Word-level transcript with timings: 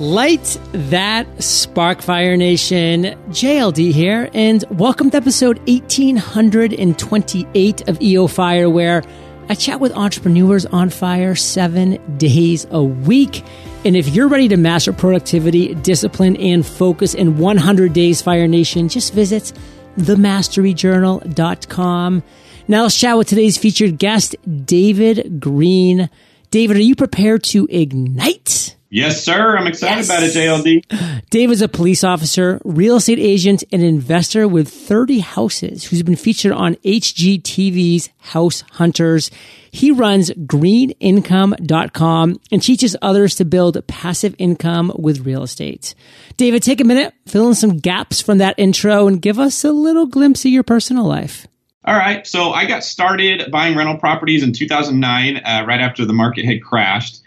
Light 0.00 0.58
that 0.72 1.28
spark, 1.42 2.00
Fire 2.00 2.34
Nation. 2.34 3.04
JLD 3.28 3.92
here, 3.92 4.30
and 4.32 4.64
welcome 4.70 5.10
to 5.10 5.18
episode 5.18 5.58
1828 5.68 7.86
of 7.86 8.00
EO 8.00 8.26
Fire, 8.26 8.70
where 8.70 9.02
I 9.50 9.54
chat 9.54 9.78
with 9.78 9.92
entrepreneurs 9.92 10.64
on 10.64 10.88
fire 10.88 11.34
seven 11.34 12.16
days 12.16 12.66
a 12.70 12.82
week. 12.82 13.44
And 13.84 13.94
if 13.94 14.08
you're 14.08 14.28
ready 14.28 14.48
to 14.48 14.56
master 14.56 14.94
productivity, 14.94 15.74
discipline, 15.74 16.38
and 16.38 16.64
focus 16.64 17.12
in 17.12 17.36
100 17.36 17.92
days, 17.92 18.22
Fire 18.22 18.48
Nation, 18.48 18.88
just 18.88 19.12
visit 19.12 19.52
themasteryjournal.com. 19.98 22.22
Now 22.68 22.84
let's 22.84 22.98
chat 22.98 23.18
with 23.18 23.28
today's 23.28 23.58
featured 23.58 23.98
guest, 23.98 24.34
David 24.64 25.40
Greene. 25.40 26.08
David, 26.50 26.78
are 26.78 26.82
you 26.82 26.96
prepared 26.96 27.42
to 27.44 27.66
ignite? 27.68 28.76
Yes, 28.92 29.22
sir. 29.22 29.56
I'm 29.56 29.68
excited 29.68 29.98
yes. 29.98 30.08
about 30.08 30.24
it, 30.24 30.34
JLD. 30.34 31.30
Dave 31.30 31.52
is 31.52 31.62
a 31.62 31.68
police 31.68 32.02
officer, 32.02 32.60
real 32.64 32.96
estate 32.96 33.20
agent, 33.20 33.62
and 33.70 33.84
investor 33.84 34.48
with 34.48 34.68
30 34.68 35.20
houses 35.20 35.84
who's 35.84 36.02
been 36.02 36.16
featured 36.16 36.50
on 36.50 36.74
HGTV's 36.76 38.08
House 38.18 38.64
Hunters. 38.72 39.30
He 39.70 39.92
runs 39.92 40.30
greeneincome.com 40.30 42.40
and 42.50 42.60
teaches 42.60 42.96
others 43.00 43.36
to 43.36 43.44
build 43.44 43.86
passive 43.86 44.34
income 44.38 44.90
with 44.98 45.24
real 45.24 45.44
estate. 45.44 45.94
David, 46.36 46.64
take 46.64 46.80
a 46.80 46.84
minute, 46.84 47.14
fill 47.28 47.46
in 47.46 47.54
some 47.54 47.76
gaps 47.76 48.20
from 48.20 48.38
that 48.38 48.58
intro, 48.58 49.06
and 49.06 49.22
give 49.22 49.38
us 49.38 49.62
a 49.62 49.70
little 49.70 50.06
glimpse 50.06 50.44
of 50.44 50.50
your 50.50 50.64
personal 50.64 51.04
life. 51.04 51.46
All 51.84 51.96
right. 51.96 52.26
So 52.26 52.50
I 52.50 52.66
got 52.66 52.82
started 52.82 53.52
buying 53.52 53.76
rental 53.76 53.98
properties 53.98 54.42
in 54.42 54.52
2009, 54.52 55.36
uh, 55.36 55.64
right 55.64 55.80
after 55.80 56.04
the 56.04 56.12
market 56.12 56.44
had 56.44 56.60
crashed. 56.60 57.19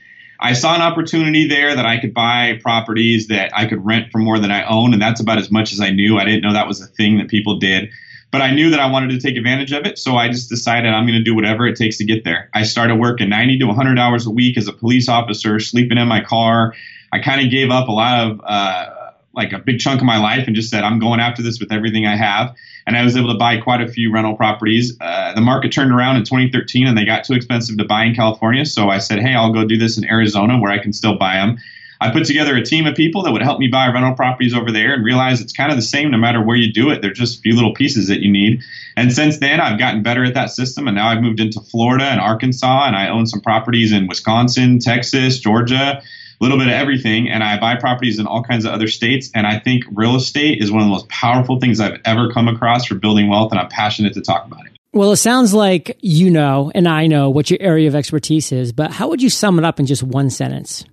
I 0.43 0.51
saw 0.51 0.75
an 0.75 0.81
opportunity 0.81 1.47
there 1.47 1.73
that 1.73 1.85
I 1.85 1.99
could 1.99 2.13
buy 2.13 2.59
properties 2.61 3.29
that 3.29 3.57
I 3.57 3.65
could 3.65 3.83
rent 3.83 4.11
for 4.11 4.17
more 4.17 4.39
than 4.39 4.51
I 4.51 4.65
own, 4.65 4.91
and 4.91 5.01
that's 5.01 5.21
about 5.21 5.37
as 5.37 5.49
much 5.49 5.71
as 5.71 5.79
I 5.79 5.89
knew. 5.89 6.19
I 6.19 6.25
didn't 6.25 6.41
know 6.41 6.51
that 6.51 6.67
was 6.67 6.81
a 6.81 6.85
thing 6.85 7.17
that 7.19 7.29
people 7.29 7.59
did, 7.59 7.89
but 8.29 8.41
I 8.41 8.51
knew 8.53 8.69
that 8.71 8.79
I 8.81 8.91
wanted 8.91 9.11
to 9.11 9.19
take 9.19 9.37
advantage 9.37 9.71
of 9.71 9.85
it, 9.85 9.97
so 9.97 10.17
I 10.17 10.27
just 10.27 10.49
decided 10.49 10.91
I'm 10.91 11.07
going 11.07 11.17
to 11.17 11.23
do 11.23 11.33
whatever 11.33 11.65
it 11.65 11.77
takes 11.77 11.97
to 11.99 12.05
get 12.05 12.25
there. 12.25 12.49
I 12.53 12.63
started 12.63 12.97
working 12.97 13.29
90 13.29 13.59
to 13.59 13.67
100 13.67 13.97
hours 13.97 14.25
a 14.25 14.31
week 14.31 14.57
as 14.57 14.67
a 14.67 14.73
police 14.73 15.07
officer, 15.07 15.61
sleeping 15.61 15.97
in 15.97 16.09
my 16.09 16.21
car. 16.21 16.75
I 17.13 17.19
kind 17.19 17.39
of 17.39 17.49
gave 17.49 17.71
up 17.71 17.87
a 17.87 17.93
lot 17.93 18.27
of 18.27 18.41
uh, 18.43 19.02
like 19.33 19.51
a 19.51 19.59
big 19.59 19.79
chunk 19.79 19.99
of 19.99 20.05
my 20.05 20.19
life 20.19 20.45
and 20.45 20.55
just 20.55 20.69
said, 20.69 20.83
I'm 20.83 20.99
going 20.99 21.19
after 21.19 21.41
this 21.41 21.59
with 21.59 21.71
everything 21.71 22.05
I 22.05 22.15
have. 22.15 22.55
And 22.85 22.95
I 22.95 23.03
was 23.03 23.17
able 23.17 23.31
to 23.31 23.37
buy 23.37 23.57
quite 23.57 23.81
a 23.81 23.87
few 23.87 24.11
rental 24.13 24.35
properties. 24.35 24.95
Uh, 24.99 25.33
the 25.33 25.41
market 25.41 25.71
turned 25.71 25.91
around 25.91 26.17
in 26.17 26.23
2013 26.23 26.87
and 26.87 26.97
they 26.97 27.05
got 27.05 27.23
too 27.23 27.33
expensive 27.33 27.77
to 27.77 27.85
buy 27.85 28.05
in 28.05 28.15
California. 28.15 28.65
So 28.65 28.89
I 28.89 28.99
said, 28.99 29.19
hey, 29.19 29.33
I'll 29.33 29.53
go 29.53 29.65
do 29.65 29.77
this 29.77 29.97
in 29.97 30.05
Arizona 30.05 30.59
where 30.59 30.71
I 30.71 30.77
can 30.77 30.93
still 30.93 31.17
buy 31.17 31.35
them. 31.35 31.57
I 31.99 32.11
put 32.11 32.25
together 32.25 32.55
a 32.57 32.63
team 32.63 32.85
of 32.85 32.95
people 32.95 33.23
that 33.23 33.31
would 33.31 33.41
help 33.41 33.59
me 33.59 33.67
buy 33.67 33.87
rental 33.87 34.13
properties 34.13 34.53
over 34.53 34.73
there 34.73 34.93
and 34.93 35.05
realize 35.05 35.39
it's 35.39 35.53
kind 35.53 35.71
of 35.71 35.77
the 35.77 35.83
same 35.83 36.11
no 36.11 36.17
matter 36.17 36.43
where 36.43 36.57
you 36.57 36.73
do 36.73 36.89
it. 36.89 37.01
They're 37.01 37.13
just 37.13 37.39
a 37.39 37.41
few 37.41 37.55
little 37.55 37.73
pieces 37.73 38.09
that 38.09 38.19
you 38.19 38.29
need. 38.29 38.61
And 38.97 39.13
since 39.13 39.37
then, 39.37 39.61
I've 39.61 39.79
gotten 39.79 40.03
better 40.03 40.25
at 40.25 40.33
that 40.33 40.51
system. 40.51 40.87
And 40.87 40.95
now 40.95 41.07
I've 41.07 41.21
moved 41.21 41.39
into 41.39 41.61
Florida 41.61 42.03
and 42.03 42.19
Arkansas, 42.19 42.87
and 42.87 42.95
I 42.95 43.07
own 43.07 43.25
some 43.25 43.39
properties 43.39 43.93
in 43.93 44.07
Wisconsin, 44.07 44.79
Texas, 44.79 45.39
Georgia 45.39 46.03
little 46.41 46.57
bit 46.57 46.67
of 46.67 46.73
everything, 46.73 47.29
and 47.29 47.43
I 47.43 47.59
buy 47.59 47.75
properties 47.75 48.19
in 48.19 48.27
all 48.27 48.43
kinds 48.43 48.65
of 48.65 48.71
other 48.71 48.87
states. 48.87 49.29
And 49.33 49.47
I 49.47 49.59
think 49.59 49.83
real 49.91 50.15
estate 50.15 50.61
is 50.61 50.71
one 50.71 50.81
of 50.81 50.87
the 50.87 50.91
most 50.91 51.09
powerful 51.09 51.59
things 51.59 51.79
I've 51.79 51.99
ever 52.05 52.31
come 52.31 52.47
across 52.47 52.85
for 52.85 52.95
building 52.95 53.29
wealth, 53.29 53.51
and 53.51 53.59
I'm 53.59 53.69
passionate 53.69 54.13
to 54.13 54.21
talk 54.21 54.45
about 54.45 54.65
it. 54.65 54.73
Well, 54.93 55.11
it 55.11 55.17
sounds 55.17 55.53
like 55.53 55.97
you 56.01 56.29
know, 56.29 56.71
and 56.75 56.87
I 56.87 57.07
know 57.07 57.29
what 57.29 57.49
your 57.49 57.57
area 57.61 57.87
of 57.87 57.95
expertise 57.95 58.51
is, 58.51 58.71
but 58.71 58.91
how 58.91 59.09
would 59.09 59.21
you 59.21 59.29
sum 59.29 59.57
it 59.57 59.65
up 59.65 59.79
in 59.79 59.87
just 59.87 60.03
one 60.03 60.29
sentence? 60.29 60.85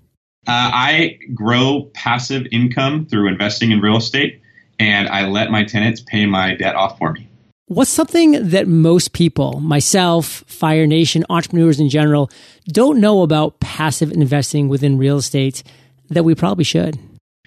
Uh, 0.46 0.70
I 0.72 1.18
grow 1.34 1.90
passive 1.92 2.46
income 2.50 3.06
through 3.06 3.28
investing 3.28 3.72
in 3.72 3.80
real 3.80 3.96
estate, 3.96 4.40
and 4.78 5.08
I 5.08 5.28
let 5.28 5.50
my 5.50 5.64
tenants 5.64 6.00
pay 6.00 6.24
my 6.24 6.54
debt 6.54 6.76
off 6.76 6.96
for 6.96 7.12
me. 7.12 7.29
What's 7.70 7.88
something 7.88 8.48
that 8.48 8.66
most 8.66 9.12
people, 9.12 9.60
myself, 9.60 10.42
Fire 10.48 10.88
Nation, 10.88 11.24
entrepreneurs 11.30 11.78
in 11.78 11.88
general, 11.88 12.28
don't 12.66 12.98
know 12.98 13.22
about 13.22 13.60
passive 13.60 14.10
investing 14.10 14.68
within 14.68 14.98
real 14.98 15.18
estate 15.18 15.62
that 16.08 16.24
we 16.24 16.34
probably 16.34 16.64
should? 16.64 16.98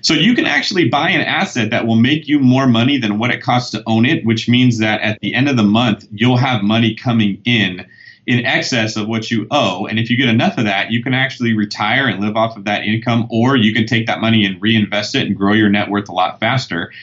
So 0.01 0.13
you 0.13 0.33
can 0.33 0.45
actually 0.45 0.87
buy 0.87 1.09
an 1.09 1.19
asset 1.19 1.71
that 1.71 1.85
will 1.85 1.97
make 1.97 2.29
you 2.29 2.39
more 2.39 2.67
money 2.67 2.97
than 2.97 3.19
what 3.19 3.31
it 3.31 3.43
costs 3.43 3.71
to 3.71 3.83
own 3.85 4.05
it, 4.05 4.25
which 4.25 4.47
means 4.47 4.77
that 4.77 5.01
at 5.01 5.19
the 5.19 5.33
end 5.33 5.49
of 5.49 5.57
the 5.57 5.63
month, 5.63 6.07
you'll 6.09 6.37
have 6.37 6.63
money 6.63 6.95
coming 6.95 7.41
in 7.43 7.85
in 8.25 8.45
excess 8.45 8.95
of 8.95 9.09
what 9.09 9.29
you 9.29 9.45
owe. 9.51 9.87
And 9.87 9.99
if 9.99 10.09
you 10.09 10.15
get 10.15 10.29
enough 10.29 10.57
of 10.57 10.63
that, 10.63 10.89
you 10.89 11.03
can 11.03 11.13
actually 11.13 11.51
retire 11.51 12.07
and 12.07 12.21
live 12.21 12.37
off 12.37 12.55
of 12.55 12.63
that 12.63 12.85
income, 12.85 13.27
or 13.29 13.57
you 13.57 13.73
can 13.73 13.85
take 13.85 14.07
that 14.07 14.21
money 14.21 14.45
and 14.45 14.61
reinvest 14.61 15.15
it 15.15 15.27
and 15.27 15.35
grow 15.35 15.51
your 15.51 15.67
net 15.67 15.89
worth 15.89 16.07
a 16.07 16.13
lot 16.13 16.39
faster. 16.39 16.93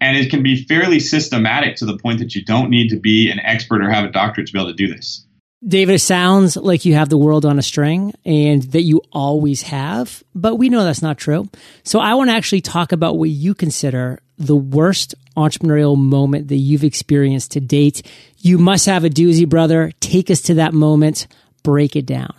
And 0.00 0.16
it 0.16 0.30
can 0.30 0.42
be 0.42 0.64
fairly 0.64 1.00
systematic 1.00 1.76
to 1.76 1.86
the 1.86 1.98
point 1.98 2.20
that 2.20 2.34
you 2.34 2.44
don't 2.44 2.70
need 2.70 2.88
to 2.90 2.98
be 2.98 3.30
an 3.30 3.40
expert 3.40 3.82
or 3.82 3.90
have 3.90 4.04
a 4.04 4.12
doctorate 4.12 4.46
to 4.46 4.52
be 4.52 4.58
able 4.58 4.70
to 4.70 4.76
do 4.76 4.92
this. 4.92 5.24
David, 5.66 5.94
it 5.94 6.00
sounds 6.00 6.56
like 6.56 6.84
you 6.84 6.94
have 6.94 7.08
the 7.08 7.18
world 7.18 7.44
on 7.44 7.58
a 7.58 7.62
string 7.62 8.14
and 8.24 8.62
that 8.62 8.82
you 8.82 9.02
always 9.10 9.62
have, 9.62 10.22
but 10.32 10.54
we 10.54 10.68
know 10.68 10.84
that's 10.84 11.02
not 11.02 11.18
true. 11.18 11.48
So 11.82 11.98
I 11.98 12.14
want 12.14 12.30
to 12.30 12.34
actually 12.36 12.60
talk 12.60 12.92
about 12.92 13.18
what 13.18 13.30
you 13.30 13.54
consider 13.54 14.20
the 14.38 14.54
worst 14.54 15.16
entrepreneurial 15.36 15.96
moment 15.98 16.48
that 16.48 16.56
you've 16.56 16.84
experienced 16.84 17.52
to 17.52 17.60
date. 17.60 18.02
You 18.38 18.58
must 18.58 18.86
have 18.86 19.02
a 19.02 19.10
doozy, 19.10 19.48
brother. 19.48 19.90
Take 19.98 20.30
us 20.30 20.42
to 20.42 20.54
that 20.54 20.74
moment. 20.74 21.26
Break 21.64 21.96
it 21.96 22.06
down. 22.06 22.34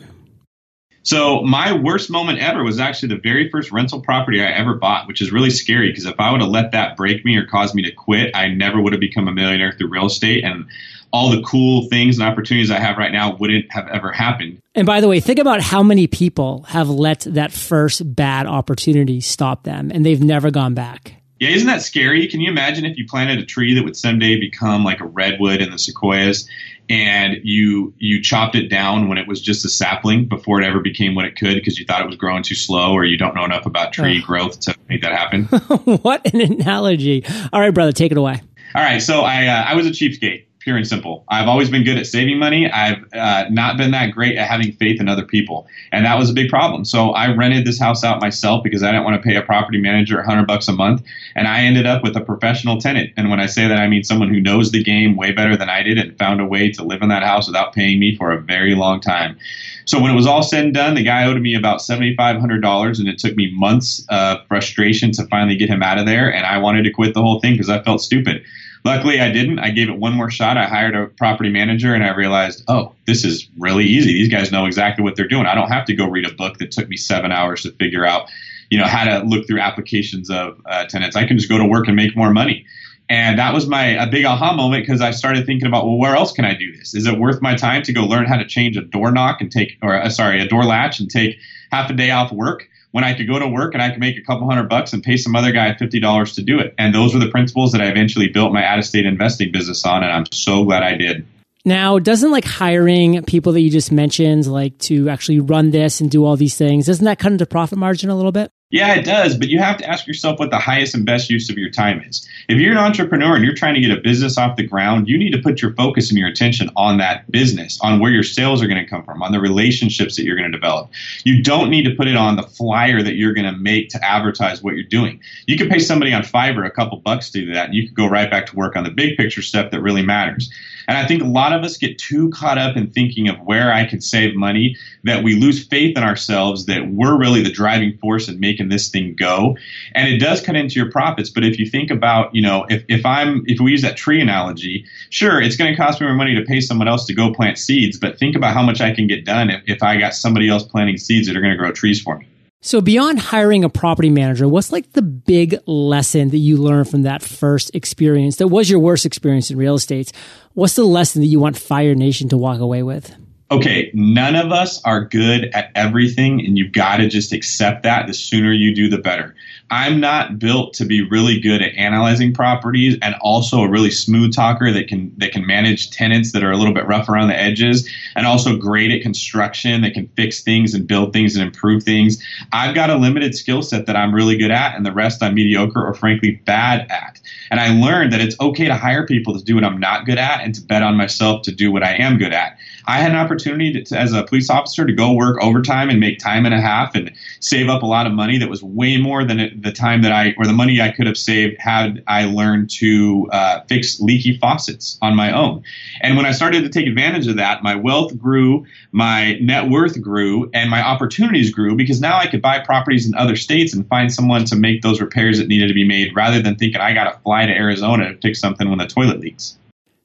So 1.03 1.41
my 1.41 1.73
worst 1.73 2.09
moment 2.09 2.39
ever 2.39 2.63
was 2.63 2.79
actually 2.79 3.09
the 3.09 3.21
very 3.21 3.49
first 3.49 3.71
rental 3.71 4.01
property 4.01 4.41
I 4.41 4.47
ever 4.51 4.75
bought, 4.75 5.07
which 5.07 5.21
is 5.21 5.31
really 5.31 5.49
scary 5.49 5.89
because 5.89 6.05
if 6.05 6.19
I 6.19 6.31
would 6.31 6.41
have 6.41 6.49
let 6.49 6.71
that 6.73 6.97
break 6.97 7.23
me 7.23 7.35
or 7.37 7.45
cause 7.45 7.73
me 7.73 7.81
to 7.83 7.91
quit, 7.91 8.35
I 8.35 8.49
never 8.49 8.81
would 8.81 8.93
have 8.93 8.99
become 8.99 9.27
a 9.27 9.31
millionaire 9.31 9.71
through 9.71 9.89
real 9.89 10.07
estate 10.07 10.43
and 10.43 10.65
all 11.11 11.31
the 11.31 11.41
cool 11.41 11.87
things 11.87 12.19
and 12.19 12.27
opportunities 12.27 12.69
I 12.69 12.79
have 12.79 12.97
right 12.97 13.11
now 13.11 13.35
wouldn't 13.35 13.71
have 13.71 13.87
ever 13.87 14.11
happened. 14.11 14.59
And 14.75 14.85
by 14.85 15.01
the 15.01 15.07
way, 15.07 15.19
think 15.19 15.39
about 15.39 15.61
how 15.61 15.81
many 15.81 16.05
people 16.05 16.63
have 16.63 16.89
let 16.89 17.21
that 17.21 17.51
first 17.51 18.15
bad 18.15 18.45
opportunity 18.45 19.19
stop 19.21 19.63
them 19.63 19.91
and 19.91 20.05
they've 20.05 20.21
never 20.21 20.51
gone 20.51 20.75
back. 20.75 21.15
Yeah, 21.39 21.49
isn't 21.49 21.67
that 21.67 21.81
scary? 21.81 22.27
Can 22.27 22.41
you 22.41 22.51
imagine 22.51 22.85
if 22.85 22.97
you 22.97 23.07
planted 23.07 23.39
a 23.39 23.45
tree 23.45 23.73
that 23.75 23.83
would 23.83 23.95
someday 23.95 24.37
become 24.39 24.83
like 24.83 24.99
a 24.99 25.05
redwood 25.05 25.61
in 25.61 25.71
the 25.71 25.79
sequoias 25.79 26.47
and 26.89 27.37
you 27.43 27.93
you 27.97 28.21
chopped 28.21 28.55
it 28.55 28.67
down 28.67 29.07
when 29.07 29.17
it 29.17 29.27
was 29.27 29.41
just 29.41 29.63
a 29.63 29.69
sapling 29.69 30.27
before 30.27 30.59
it 30.61 30.65
ever 30.65 30.79
became 30.79 31.13
what 31.13 31.25
it 31.25 31.35
could 31.35 31.55
because 31.55 31.77
you 31.77 31.85
thought 31.85 32.01
it 32.01 32.07
was 32.07 32.15
growing 32.15 32.41
too 32.41 32.55
slow 32.55 32.93
or 32.93 33.05
you 33.05 33.17
don't 33.17 33.35
know 33.35 33.45
enough 33.45 33.65
about 33.65 33.93
tree 33.93 34.21
oh. 34.23 34.25
growth 34.25 34.59
to 34.61 34.75
make 34.89 35.01
that 35.01 35.11
happen? 35.11 35.43
what 36.01 36.33
an 36.33 36.41
analogy. 36.41 37.23
All 37.53 37.61
right, 37.61 37.73
brother, 37.73 37.91
take 37.91 38.11
it 38.11 38.17
away. 38.17 38.41
All 38.75 38.81
right, 38.81 39.01
so 39.01 39.21
I 39.21 39.47
uh, 39.47 39.63
I 39.63 39.75
was 39.75 39.85
a 39.85 39.91
cheapskate 39.91 40.45
pure 40.59 40.77
and 40.77 40.87
simple. 40.87 41.23
I've 41.29 41.47
always 41.47 41.69
been 41.69 41.83
good 41.83 41.97
at 41.97 42.05
saving 42.05 42.37
money. 42.37 42.69
I've 42.69 43.03
uh, 43.13 43.45
not 43.49 43.77
been 43.77 43.91
that 43.91 44.11
great 44.11 44.37
at 44.37 44.47
having 44.47 44.73
faith 44.73 44.99
in 44.99 45.07
other 45.07 45.25
people, 45.25 45.67
and 45.91 46.05
that 46.05 46.17
was 46.17 46.29
a 46.29 46.33
big 46.33 46.49
problem. 46.49 46.85
So 46.85 47.11
I 47.11 47.33
rented 47.33 47.65
this 47.65 47.79
house 47.79 48.03
out 48.03 48.21
myself 48.21 48.63
because 48.63 48.83
I 48.83 48.91
didn't 48.91 49.05
want 49.05 49.21
to 49.21 49.27
pay 49.27 49.35
a 49.35 49.41
property 49.41 49.79
manager 49.79 50.21
hundred 50.21 50.47
bucks 50.47 50.67
a 50.67 50.73
month, 50.73 51.03
and 51.35 51.47
I 51.47 51.61
ended 51.61 51.85
up 51.85 52.03
with 52.03 52.15
a 52.15 52.21
professional 52.21 52.79
tenant. 52.79 53.11
And 53.17 53.29
when 53.29 53.39
I 53.39 53.45
say 53.45 53.67
that, 53.67 53.79
I 53.79 53.87
mean 53.87 54.03
someone 54.03 54.29
who 54.29 54.39
knows 54.39 54.71
the 54.71 54.83
game 54.83 55.15
way 55.15 55.31
better 55.31 55.55
than 55.55 55.69
I 55.69 55.81
did 55.81 55.97
and 55.97 56.17
found 56.17 56.41
a 56.41 56.45
way 56.45 56.71
to 56.71 56.83
live 56.83 57.01
in 57.01 57.09
that 57.09 57.23
house 57.23 57.47
without 57.47 57.73
paying 57.73 57.99
me 57.99 58.15
for 58.15 58.31
a 58.31 58.41
very 58.41 58.75
long 58.75 58.99
time. 58.99 59.37
So 59.85 59.99
when 59.99 60.11
it 60.11 60.15
was 60.15 60.27
all 60.27 60.43
said 60.43 60.65
and 60.65 60.73
done, 60.73 60.93
the 60.93 61.03
guy 61.03 61.25
owed 61.25 61.41
me 61.41 61.55
about 61.55 61.81
seventy 61.81 62.15
five 62.15 62.39
hundred 62.39 62.61
dollars, 62.61 62.99
and 62.99 63.07
it 63.07 63.17
took 63.17 63.35
me 63.35 63.51
months 63.55 64.05
of 64.09 64.45
frustration 64.47 65.11
to 65.13 65.25
finally 65.27 65.55
get 65.55 65.69
him 65.69 65.81
out 65.81 65.97
of 65.97 66.05
there. 66.05 66.31
And 66.31 66.45
I 66.45 66.59
wanted 66.59 66.83
to 66.83 66.91
quit 66.91 67.13
the 67.13 67.21
whole 67.21 67.39
thing 67.39 67.53
because 67.53 67.69
I 67.69 67.81
felt 67.81 68.01
stupid. 68.01 68.43
Luckily, 68.85 69.19
I 69.19 69.31
didn't. 69.31 69.59
I 69.59 69.71
gave 69.71 69.89
it 69.89 69.97
one 69.97 70.13
more 70.13 70.29
shot. 70.29 70.57
I 70.57 70.65
hired 70.65 70.95
a 70.95 71.07
property 71.07 71.49
manager 71.49 71.93
and 71.93 72.03
I 72.03 72.15
realized, 72.15 72.63
oh, 72.67 72.95
this 73.07 73.25
is 73.25 73.47
really 73.57 73.85
easy. 73.85 74.13
These 74.13 74.29
guys 74.29 74.51
know 74.51 74.65
exactly 74.65 75.03
what 75.03 75.15
they're 75.15 75.27
doing. 75.27 75.45
I 75.45 75.55
don't 75.55 75.69
have 75.69 75.85
to 75.85 75.95
go 75.95 76.07
read 76.07 76.25
a 76.25 76.33
book 76.33 76.57
that 76.59 76.71
took 76.71 76.87
me 76.87 76.95
seven 76.95 77.31
hours 77.31 77.63
to 77.63 77.71
figure 77.73 78.05
out, 78.05 78.29
you 78.69 78.77
know, 78.77 78.85
how 78.85 79.03
to 79.03 79.25
look 79.25 79.47
through 79.47 79.59
applications 79.59 80.29
of 80.29 80.61
uh, 80.65 80.85
tenants. 80.85 81.15
I 81.15 81.25
can 81.25 81.37
just 81.37 81.49
go 81.49 81.57
to 81.57 81.65
work 81.65 81.87
and 81.87 81.95
make 81.95 82.15
more 82.15 82.31
money. 82.31 82.65
And 83.09 83.39
that 83.39 83.53
was 83.53 83.67
my 83.67 83.85
a 83.85 84.07
big 84.09 84.23
aha 84.23 84.53
moment 84.53 84.83
because 84.83 85.01
I 85.01 85.11
started 85.11 85.45
thinking 85.45 85.67
about, 85.67 85.85
well, 85.85 85.97
where 85.97 86.15
else 86.15 86.31
can 86.31 86.45
I 86.45 86.53
do 86.53 86.75
this? 86.77 86.93
Is 86.93 87.07
it 87.07 87.17
worth 87.17 87.41
my 87.41 87.55
time 87.55 87.81
to 87.83 87.93
go 87.93 88.03
learn 88.03 88.25
how 88.25 88.37
to 88.37 88.45
change 88.45 88.77
a 88.77 88.81
door 88.81 89.11
knock 89.11 89.41
and 89.41 89.51
take, 89.51 89.77
or 89.81 89.99
uh, 89.99 90.09
sorry, 90.09 90.39
a 90.39 90.47
door 90.47 90.63
latch 90.63 90.99
and 90.99 91.09
take 91.09 91.37
half 91.71 91.89
a 91.89 91.93
day 91.93 92.11
off 92.11 92.31
work? 92.31 92.67
When 92.91 93.03
I 93.03 93.13
could 93.13 93.27
go 93.27 93.37
to 93.37 93.47
work 93.47 93.73
and 93.73 93.83
I 93.83 93.91
could 93.91 93.99
make 93.99 94.17
a 94.17 94.21
couple 94.21 94.47
hundred 94.49 94.69
bucks 94.69 94.93
and 94.93 95.03
pay 95.03 95.17
some 95.17 95.35
other 95.35 95.51
guy 95.51 95.73
$50 95.73 96.35
to 96.35 96.41
do 96.41 96.59
it. 96.59 96.73
And 96.77 96.93
those 96.93 97.13
were 97.13 97.19
the 97.19 97.29
principles 97.29 97.71
that 97.73 97.81
I 97.81 97.85
eventually 97.85 98.29
built 98.29 98.51
my 98.51 98.65
out 98.65 98.79
of 98.79 98.85
state 98.85 99.05
investing 99.05 99.51
business 99.51 99.85
on. 99.85 100.03
And 100.03 100.11
I'm 100.11 100.25
so 100.31 100.63
glad 100.65 100.83
I 100.83 100.95
did. 100.95 101.25
Now, 101.65 101.99
doesn't 101.99 102.31
like 102.31 102.45
hiring 102.45 103.23
people 103.25 103.53
that 103.53 103.61
you 103.61 103.69
just 103.69 103.91
mentioned, 103.91 104.47
like 104.47 104.77
to 104.79 105.09
actually 105.09 105.39
run 105.39 105.71
this 105.71 106.01
and 106.01 106.09
do 106.09 106.25
all 106.25 106.35
these 106.35 106.57
things, 106.57 106.85
doesn't 106.85 107.05
that 107.05 107.19
cut 107.19 107.31
into 107.31 107.45
profit 107.45 107.77
margin 107.77 108.09
a 108.09 108.15
little 108.15 108.31
bit? 108.31 108.51
Yeah, 108.71 108.93
it 108.93 109.03
does, 109.03 109.35
but 109.35 109.47
you 109.47 109.57
have 109.57 109.77
to 109.77 109.89
ask 109.89 110.05
yourself 110.05 110.37
what 110.37 110.51
the 110.51 110.59
highest 110.59 110.93
and 110.93 111.03
best 111.03 111.27
use 111.27 111.49
of 111.49 111.57
your 111.57 111.71
time 111.71 112.03
is. 112.07 112.27
If 112.47 112.59
you're 112.59 112.73
an 112.73 112.77
entrepreneur 112.77 113.35
and 113.35 113.43
you're 113.43 113.55
trying 113.55 113.73
to 113.73 113.81
get 113.81 113.89
a 113.89 113.99
business 113.99 114.37
off 114.37 114.57
the 114.57 114.67
ground, 114.67 115.07
you 115.07 115.17
need 115.17 115.31
to 115.31 115.41
put 115.41 115.59
your 115.59 115.73
focus 115.73 116.11
and 116.11 116.19
your 116.19 116.27
attention 116.27 116.69
on 116.75 116.99
that 116.99 117.31
business, 117.31 117.79
on 117.81 117.99
where 117.99 118.11
your 118.11 118.21
sales 118.21 118.61
are 118.61 118.67
going 118.67 118.83
to 118.83 118.87
come 118.87 119.03
from, 119.03 119.23
on 119.23 119.31
the 119.31 119.39
relationships 119.39 120.15
that 120.15 120.23
you're 120.23 120.35
going 120.35 120.51
to 120.51 120.55
develop. 120.55 120.91
You 121.23 121.41
don't 121.41 121.71
need 121.71 121.85
to 121.85 121.95
put 121.95 122.07
it 122.07 122.15
on 122.15 122.35
the 122.35 122.43
flyer 122.43 123.01
that 123.01 123.15
you're 123.15 123.33
going 123.33 123.51
to 123.51 123.57
make 123.57 123.89
to 123.89 124.05
advertise 124.05 124.61
what 124.61 124.75
you're 124.75 124.83
doing. 124.83 125.19
You 125.47 125.57
could 125.57 125.71
pay 125.71 125.79
somebody 125.79 126.13
on 126.13 126.21
Fiverr 126.21 126.67
a 126.67 126.71
couple 126.71 126.99
bucks 126.99 127.31
to 127.31 127.43
do 127.43 127.53
that, 127.53 127.65
and 127.65 127.73
you 127.73 127.87
could 127.87 127.95
go 127.95 128.05
right 128.05 128.29
back 128.29 128.45
to 128.47 128.55
work 128.55 128.75
on 128.75 128.83
the 128.83 128.91
big 128.91 129.17
picture 129.17 129.41
stuff 129.41 129.71
that 129.71 129.81
really 129.81 130.03
matters. 130.03 130.53
And 130.89 130.97
I 130.97 131.05
think 131.05 131.21
a 131.21 131.27
lot 131.27 131.53
of 131.53 131.63
us 131.63 131.77
get 131.77 131.99
too 131.99 132.31
caught 132.31 132.57
up 132.57 132.75
in 132.75 132.89
thinking 132.89 133.29
of 133.29 133.39
where 133.41 133.71
I 133.71 133.85
can 133.85 134.01
save 134.01 134.35
money 134.35 134.75
that 135.03 135.23
we 135.23 135.35
lose 135.35 135.63
faith 135.63 135.95
in 135.95 136.03
ourselves 136.03 136.65
that 136.65 136.87
we're 136.89 137.15
really 137.15 137.43
the 137.43 137.51
driving 137.51 137.95
force 137.99 138.27
in 138.27 138.39
making 138.39 138.69
this 138.69 138.89
thing 138.89 139.13
go. 139.13 139.55
And 139.93 140.11
it 140.11 140.17
does 140.17 140.41
cut 140.41 140.55
into 140.55 140.79
your 140.79 140.89
profits. 140.89 141.29
But 141.29 141.43
if 141.43 141.59
you 141.59 141.69
think 141.69 141.91
about, 141.91 142.33
you 142.33 142.41
know, 142.41 142.65
if, 142.69 142.83
if 142.87 143.05
I'm, 143.05 143.43
if 143.45 143.59
we 143.59 143.69
use 143.69 143.83
that 143.83 143.97
tree 143.97 144.19
analogy, 144.19 144.83
sure, 145.11 145.39
it's 145.39 145.55
going 145.55 145.71
to 145.71 145.77
cost 145.77 146.01
me 146.01 146.07
more 146.07 146.15
money 146.15 146.33
to 146.33 146.41
pay 146.43 146.59
someone 146.59 146.87
else 146.87 147.05
to 147.05 147.13
go 147.13 147.31
plant 147.31 147.59
seeds. 147.59 147.99
But 147.99 148.17
think 148.17 148.35
about 148.35 148.55
how 148.55 148.63
much 148.63 148.81
I 148.81 148.91
can 148.91 149.05
get 149.05 149.25
done 149.25 149.51
if, 149.51 149.61
if 149.67 149.83
I 149.83 149.97
got 149.97 150.15
somebody 150.15 150.49
else 150.49 150.63
planting 150.63 150.97
seeds 150.97 151.27
that 151.27 151.37
are 151.37 151.41
going 151.41 151.53
to 151.53 151.57
grow 151.57 151.71
trees 151.71 152.01
for 152.01 152.17
me. 152.17 152.27
So 152.61 152.81
beyond 152.81 153.19
hiring 153.19 153.63
a 153.63 153.69
property 153.69 154.09
manager, 154.09 154.45
what's 154.45 154.71
like 154.71 154.91
the 154.91 155.01
big 155.01 155.55
lesson 155.65 156.29
that 156.29 156.39
you 156.39 156.57
learned 156.57 156.89
from 156.89 157.03
that 157.03 157.23
first 157.23 157.73
experience 157.73 158.35
that 158.35 158.49
was 158.49 158.69
your 158.69 158.79
worst 158.79 159.05
experience 159.05 159.49
in 159.49 159.57
real 159.57 159.75
estate? 159.75 160.11
What's 160.55 160.75
the 160.75 160.83
lesson 160.83 161.21
that 161.21 161.27
you 161.27 161.39
want 161.39 161.57
Fire 161.57 161.95
Nation 161.95 162.27
to 162.29 162.37
walk 162.37 162.59
away 162.59 162.83
with? 162.83 163.15
okay, 163.51 163.89
none 163.93 164.35
of 164.35 164.51
us 164.51 164.81
are 164.83 165.05
good 165.05 165.49
at 165.53 165.71
everything, 165.75 166.45
and 166.45 166.57
you've 166.57 166.71
got 166.71 166.97
to 166.97 167.07
just 167.07 167.33
accept 167.33 167.83
that. 167.83 168.07
The 168.07 168.13
sooner 168.13 168.51
you 168.51 168.75
do, 168.75 168.89
the 168.89 168.97
better. 168.97 169.35
I'm 169.71 169.99
not 169.99 170.39
built 170.39 170.73
to 170.75 170.85
be 170.85 171.07
really 171.07 171.39
good 171.39 171.61
at 171.61 171.75
analyzing 171.75 172.33
properties 172.33 172.97
and 173.01 173.15
also 173.21 173.61
a 173.61 173.69
really 173.69 173.91
smooth 173.91 174.33
talker 174.33 174.71
that 174.71 174.87
can 174.87 175.13
that 175.17 175.31
can 175.31 175.45
manage 175.45 175.91
tenants 175.91 176.31
that 176.31 176.43
are 176.43 176.51
a 176.51 176.57
little 176.57 176.73
bit 176.73 176.87
rough 176.87 177.07
around 177.07 177.27
the 177.27 177.39
edges 177.39 177.87
and 178.15 178.25
also 178.25 178.57
great 178.57 178.91
at 178.91 179.01
construction 179.01 179.81
that 179.81 179.93
can 179.93 180.07
fix 180.15 180.41
things 180.41 180.73
and 180.73 180.87
build 180.87 181.13
things 181.13 181.35
and 181.35 181.45
improve 181.45 181.83
things. 181.83 182.23
I've 182.51 182.73
got 182.73 182.89
a 182.89 182.95
limited 182.95 183.35
skill 183.35 183.61
set 183.61 183.85
that 183.85 183.95
I'm 183.95 184.13
really 184.13 184.37
good 184.37 184.51
at 184.51 184.75
and 184.75 184.85
the 184.85 184.91
rest 184.91 185.21
I'm 185.21 185.35
mediocre 185.35 185.85
or 185.85 185.93
frankly 185.93 186.41
bad 186.45 186.89
at. 186.89 187.19
And 187.51 187.59
I 187.59 187.73
learned 187.73 188.13
that 188.13 188.21
it's 188.21 188.39
okay 188.39 188.65
to 188.65 188.75
hire 188.75 189.05
people 189.05 189.37
to 189.37 189.43
do 189.43 189.55
what 189.55 189.63
I'm 189.63 189.79
not 189.79 190.05
good 190.05 190.17
at 190.17 190.41
and 190.41 190.53
to 190.55 190.61
bet 190.61 190.83
on 190.83 190.97
myself 190.97 191.43
to 191.43 191.51
do 191.51 191.71
what 191.71 191.83
I 191.83 191.93
am 191.95 192.17
good 192.17 192.33
at. 192.33 192.57
I 192.85 192.97
had 192.97 193.11
an 193.11 193.17
opportunity 193.17 193.83
to, 193.83 193.97
as 193.97 194.13
a 194.13 194.23
police 194.23 194.49
officer 194.49 194.85
to 194.85 194.93
go 194.93 195.13
work 195.13 195.41
overtime 195.43 195.89
and 195.89 195.99
make 195.99 196.17
time 196.17 196.45
and 196.45 196.55
a 196.55 196.61
half 196.61 196.95
and 196.95 197.11
save 197.39 197.69
up 197.69 197.83
a 197.83 197.85
lot 197.85 198.07
of 198.07 198.13
money 198.13 198.39
that 198.39 198.49
was 198.49 198.63
way 198.63 198.97
more 198.97 199.23
than 199.23 199.39
it, 199.39 199.58
the 199.61 199.71
time 199.71 200.01
that 200.03 200.11
I 200.11 200.33
or 200.37 200.45
the 200.45 200.53
money 200.53 200.81
I 200.81 200.91
could 200.91 201.07
have 201.07 201.17
saved 201.17 201.57
had 201.59 202.03
I 202.07 202.25
learned 202.25 202.69
to 202.79 203.27
uh, 203.31 203.61
fix 203.67 203.99
leaky 203.99 204.37
faucets 204.37 204.97
on 205.01 205.15
my 205.15 205.31
own. 205.31 205.63
And 206.01 206.17
when 206.17 206.25
I 206.25 206.31
started 206.31 206.63
to 206.63 206.69
take 206.69 206.87
advantage 206.87 207.27
of 207.27 207.37
that, 207.37 207.63
my 207.63 207.75
wealth 207.75 208.17
grew, 208.17 208.65
my 208.91 209.33
net 209.41 209.69
worth 209.69 210.01
grew, 210.01 210.49
and 210.53 210.69
my 210.69 210.81
opportunities 210.81 211.51
grew 211.51 211.75
because 211.75 212.01
now 212.01 212.17
I 212.17 212.27
could 212.27 212.41
buy 212.41 212.59
properties 212.59 213.07
in 213.07 213.15
other 213.15 213.35
states 213.35 213.73
and 213.73 213.87
find 213.87 214.13
someone 214.13 214.45
to 214.45 214.55
make 214.55 214.81
those 214.81 215.01
repairs 215.01 215.39
that 215.39 215.47
needed 215.47 215.67
to 215.67 215.73
be 215.73 215.87
made 215.87 216.15
rather 216.15 216.41
than 216.41 216.55
thinking 216.55 216.81
I 216.81 216.93
got 216.93 217.11
to 217.11 217.19
fly 217.19 217.45
to 217.45 217.51
Arizona 217.51 218.13
to 218.13 218.21
fix 218.21 218.39
something 218.39 218.69
when 218.69 218.79
the 218.79 218.87
toilet 218.87 219.19
leaks. 219.19 219.57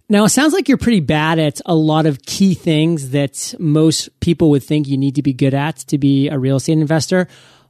Now, 0.09 0.25
it 0.25 0.31
sounds 0.31 0.53
like 0.53 0.69
you're 0.69 0.77
pretty 0.77 1.01
bad 1.01 1.39
at 1.39 1.63
a 1.65 1.75
lot 1.75 2.05
of 2.05 2.23
key 2.23 2.53
things 2.53 3.11
that 3.11 3.55
most 3.59 4.09
people 4.21 4.51
would 4.51 4.63
think 4.63 4.87
you 4.87 4.99
need 4.99 5.15
to 5.15 5.23
be 5.23 5.33
good 5.33 5.55
at 5.55 5.77
to 5.89 5.97
be 5.97 6.29
a 6.29 6.39
real 6.39 6.57
estate 6.57 6.75
investor. 6.75 7.27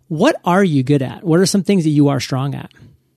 What 0.09 0.37
are 0.45 0.63
you 0.63 0.83
good 0.83 1.03
at? 1.03 1.25
What 1.25 1.41
are 1.41 1.47
some 1.47 1.63
things 1.63 1.85
that 1.85 1.91
you 1.91 2.09
are 2.09 2.21
strong 2.21 2.55
at? 2.55 2.71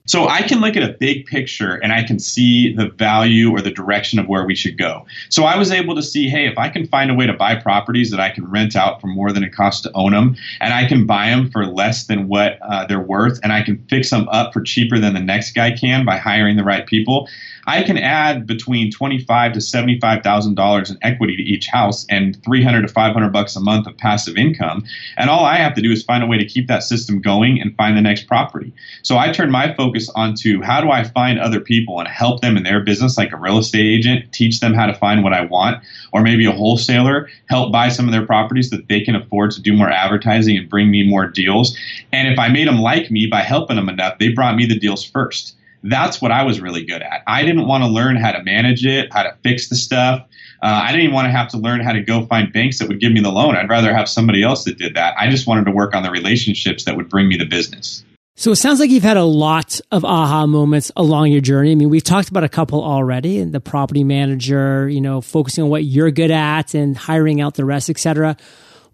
So 0.08 0.26
I 0.26 0.42
can 0.42 0.60
look 0.60 0.74
at 0.74 0.82
a 0.82 0.94
big 0.94 1.26
picture 1.26 1.74
and 1.74 1.92
I 1.92 2.02
can 2.02 2.18
see 2.18 2.74
the 2.74 2.88
value 2.88 3.52
or 3.52 3.60
the 3.60 3.70
direction 3.70 4.18
of 4.18 4.26
where 4.26 4.44
we 4.44 4.54
should 4.54 4.76
go. 4.76 5.06
So 5.28 5.44
I 5.44 5.56
was 5.56 5.70
able 5.70 5.94
to 5.94 6.02
see, 6.02 6.28
hey, 6.28 6.46
if 6.48 6.58
I 6.58 6.68
can 6.70 6.86
find 6.88 7.10
a 7.10 7.14
way 7.14 7.26
to 7.26 7.34
buy 7.34 7.54
properties 7.54 8.10
that 8.10 8.18
I 8.18 8.30
can 8.30 8.50
rent 8.50 8.74
out 8.74 9.00
for 9.00 9.06
more 9.06 9.32
than 9.32 9.44
it 9.44 9.52
costs 9.54 9.82
to 9.82 9.92
own 9.94 10.12
them, 10.12 10.34
and 10.60 10.72
I 10.72 10.88
can 10.88 11.06
buy 11.06 11.28
them 11.28 11.50
for 11.50 11.66
less 11.66 12.06
than 12.06 12.26
what 12.26 12.58
uh, 12.62 12.86
they're 12.86 12.98
worth, 12.98 13.38
and 13.42 13.52
I 13.52 13.62
can 13.62 13.84
fix 13.90 14.10
them 14.10 14.26
up 14.30 14.52
for 14.52 14.62
cheaper 14.62 14.98
than 14.98 15.12
the 15.12 15.20
next 15.20 15.52
guy 15.52 15.72
can 15.72 16.06
by 16.06 16.16
hiring 16.16 16.56
the 16.56 16.64
right 16.64 16.86
people, 16.86 17.28
I 17.66 17.82
can 17.82 17.98
add 17.98 18.46
between 18.46 18.90
twenty-five 18.90 19.52
to 19.52 19.60
seventy-five 19.60 20.22
thousand 20.22 20.54
dollars 20.54 20.90
in 20.90 20.96
equity 21.02 21.36
to 21.36 21.42
each 21.42 21.66
house 21.66 22.06
and 22.08 22.42
three 22.42 22.64
hundred 22.64 22.80
to 22.82 22.88
five 22.88 23.12
hundred 23.12 23.30
bucks 23.30 23.56
a 23.56 23.60
month 23.60 23.86
of 23.86 23.94
passive 23.98 24.38
income. 24.38 24.84
And 25.18 25.28
all 25.28 25.44
I 25.44 25.56
have 25.56 25.74
to 25.74 25.82
do 25.82 25.92
is 25.92 26.02
find 26.02 26.22
a 26.24 26.26
way 26.26 26.38
to 26.38 26.46
keep 26.46 26.66
that 26.68 26.82
system 26.82 27.20
going 27.20 27.60
and 27.60 27.76
find 27.76 27.94
the 27.94 28.00
next 28.00 28.26
property. 28.26 28.72
So 29.02 29.18
I 29.18 29.32
turn 29.32 29.50
my 29.50 29.74
focus 29.74 29.97
onto 30.14 30.60
how 30.60 30.82
do 30.82 30.90
I 30.90 31.04
find 31.04 31.38
other 31.38 31.60
people 31.60 31.98
and 31.98 32.06
help 32.06 32.42
them 32.42 32.58
in 32.58 32.62
their 32.62 32.80
business, 32.80 33.16
like 33.16 33.32
a 33.32 33.38
real 33.38 33.56
estate 33.56 33.86
agent, 33.86 34.30
teach 34.32 34.60
them 34.60 34.74
how 34.74 34.84
to 34.84 34.94
find 34.94 35.24
what 35.24 35.32
I 35.32 35.40
want, 35.40 35.82
or 36.12 36.20
maybe 36.22 36.44
a 36.44 36.52
wholesaler, 36.52 37.30
help 37.48 37.72
buy 37.72 37.88
some 37.88 38.04
of 38.04 38.12
their 38.12 38.26
properties 38.26 38.68
that 38.70 38.88
they 38.88 39.00
can 39.00 39.14
afford 39.14 39.52
to 39.52 39.62
do 39.62 39.72
more 39.72 39.90
advertising 39.90 40.58
and 40.58 40.68
bring 40.68 40.90
me 40.90 41.08
more 41.08 41.26
deals. 41.26 41.74
And 42.12 42.28
if 42.28 42.38
I 42.38 42.48
made 42.48 42.68
them 42.68 42.80
like 42.80 43.10
me 43.10 43.26
by 43.26 43.40
helping 43.40 43.76
them 43.76 43.88
enough, 43.88 44.18
they 44.18 44.28
brought 44.28 44.56
me 44.56 44.66
the 44.66 44.78
deals 44.78 45.02
first 45.04 45.54
that's 45.84 46.20
what 46.20 46.32
I 46.32 46.42
was 46.42 46.60
really 46.60 46.84
good 46.84 47.02
at. 47.02 47.22
I 47.26 47.44
didn't 47.44 47.66
want 47.66 47.84
to 47.84 47.88
learn 47.88 48.16
how 48.16 48.32
to 48.32 48.42
manage 48.42 48.84
it, 48.84 49.12
how 49.12 49.22
to 49.22 49.34
fix 49.42 49.68
the 49.68 49.76
stuff. 49.76 50.20
Uh, 50.60 50.80
I 50.82 50.88
didn't 50.88 51.02
even 51.02 51.14
want 51.14 51.26
to 51.26 51.30
have 51.30 51.48
to 51.50 51.56
learn 51.56 51.80
how 51.80 51.92
to 51.92 52.00
go 52.00 52.26
find 52.26 52.52
banks 52.52 52.78
that 52.78 52.88
would 52.88 53.00
give 53.00 53.12
me 53.12 53.20
the 53.20 53.30
loan. 53.30 53.56
I'd 53.56 53.68
rather 53.68 53.94
have 53.94 54.08
somebody 54.08 54.42
else 54.42 54.64
that 54.64 54.76
did 54.76 54.94
that. 54.94 55.14
I 55.16 55.30
just 55.30 55.46
wanted 55.46 55.66
to 55.66 55.70
work 55.70 55.94
on 55.94 56.02
the 56.02 56.10
relationships 56.10 56.84
that 56.84 56.96
would 56.96 57.08
bring 57.08 57.28
me 57.28 57.36
the 57.36 57.44
business. 57.44 58.04
So 58.38 58.52
it 58.52 58.56
sounds 58.56 58.78
like 58.78 58.90
you've 58.90 59.02
had 59.02 59.16
a 59.16 59.24
lot 59.24 59.80
of 59.90 60.04
aha 60.04 60.46
moments 60.46 60.92
along 60.94 61.32
your 61.32 61.40
journey. 61.40 61.72
I 61.72 61.74
mean, 61.74 61.90
we've 61.90 62.04
talked 62.04 62.28
about 62.28 62.44
a 62.44 62.48
couple 62.48 62.84
already, 62.84 63.40
and 63.40 63.52
the 63.52 63.58
property 63.58 64.04
manager, 64.04 64.88
you 64.88 65.00
know, 65.00 65.20
focusing 65.20 65.64
on 65.64 65.70
what 65.70 65.82
you're 65.82 66.12
good 66.12 66.30
at 66.30 66.72
and 66.72 66.96
hiring 66.96 67.40
out 67.40 67.54
the 67.54 67.64
rest, 67.64 67.90
etc. 67.90 68.36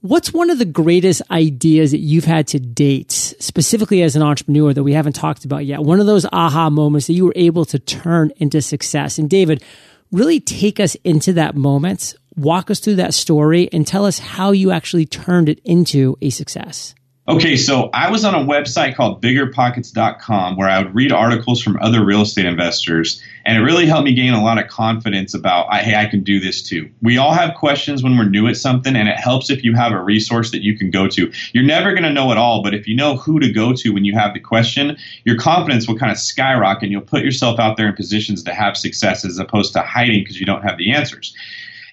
What's 0.01 0.33
one 0.33 0.49
of 0.49 0.57
the 0.57 0.65
greatest 0.65 1.21
ideas 1.31 1.91
that 1.91 1.99
you've 1.99 2.25
had 2.25 2.47
to 2.49 2.59
date, 2.59 3.13
specifically 3.13 4.01
as 4.01 4.17
an 4.17 4.23
entrepreneur 4.23 4.73
that 4.73 4.83
we 4.83 4.95
haven't 4.95 5.13
talked 5.13 5.45
about 5.45 5.67
yet? 5.67 5.83
One 5.83 6.01
of 6.01 6.07
those 6.07 6.25
aha 6.33 6.71
moments 6.71 7.07
that 7.09 7.13
you 7.13 7.27
were 7.27 7.35
able 7.37 7.67
to 7.67 7.79
turn 7.79 8.33
into 8.39 8.63
success. 8.63 9.19
And 9.19 9.29
David, 9.29 9.63
really 10.11 10.41
take 10.41 10.81
us 10.81 10.95
into 11.05 11.35
that 11.35 11.55
moment, 11.55 12.15
walk 12.35 12.71
us 12.71 12.81
through 12.81 12.95
that 12.95 13.13
story, 13.13 13.69
and 13.75 13.87
tell 13.87 14.07
us 14.07 14.19
how 14.19 14.53
you 14.53 14.71
actually 14.71 15.05
turned 15.05 15.51
it 15.51 15.61
into 15.67 16.17
a 16.23 16.31
success. 16.31 16.95
Okay, 17.27 17.57
so 17.57 17.89
I 17.95 18.11
was 18.11 18.23
on 18.27 18.35
a 18.35 18.45
website 18.45 18.97
called 18.97 19.23
biggerpockets.com 19.23 20.57
where 20.57 20.69
I 20.69 20.83
would 20.83 20.95
read 20.95 21.11
articles 21.11 21.63
from 21.63 21.79
other 21.81 22.05
real 22.05 22.21
estate 22.21 22.45
investors, 22.45 23.23
and 23.47 23.57
it 23.57 23.63
really 23.63 23.87
helped 23.87 24.05
me 24.05 24.13
gain 24.13 24.35
a 24.35 24.45
lot 24.45 24.63
of 24.63 24.69
confidence 24.69 25.33
about, 25.33 25.73
hey, 25.73 25.95
I 25.95 26.05
can 26.05 26.23
do 26.23 26.39
this 26.39 26.63
too. 26.63 26.91
We 27.01 27.17
all 27.17 27.33
have 27.33 27.55
questions 27.55 28.03
when 28.03 28.19
we're 28.19 28.29
new 28.29 28.47
at 28.47 28.59
something, 28.59 28.95
and 28.95 29.09
it 29.09 29.17
helps 29.17 29.49
if 29.49 29.65
you 29.65 29.75
have 29.75 29.93
a 29.93 30.03
resource 30.03 30.51
that 30.51 30.63
you 30.63 30.77
can 30.77 30.91
go 30.91 31.09
to. 31.09 31.33
You're 31.55 31.65
never 31.65 31.93
going 31.93 32.03
to 32.03 32.13
know 32.13 32.31
it 32.31 32.37
all, 32.37 32.63
but 32.63 32.75
if 32.75 32.87
you 32.87 32.95
know 32.95 33.17
who 33.17 33.41
to 33.41 33.51
go 33.51 33.73
to 33.73 33.95
when 33.95 34.05
you 34.05 34.15
have 34.19 34.35
the 34.35 34.41
question, 34.41 34.99
your 35.25 35.39
confidence 35.39 35.89
will 35.89 35.97
kind 35.97 36.13
of 36.13 36.19
skyrocket, 36.19 36.83
and 36.83 36.93
you'll 36.93 37.01
put 37.01 37.25
yourself 37.25 37.59
out 37.59 37.79
there 37.79 37.89
in 37.89 37.95
positions 37.95 38.43
to 38.43 38.53
have 38.53 38.77
success 38.77 39.25
as 39.25 39.39
opposed 39.39 39.73
to 39.73 39.81
hiding 39.81 40.21
because 40.21 40.39
you 40.39 40.45
don't 40.45 40.63
have 40.63 40.77
the 40.77 40.93
answers. 40.93 41.35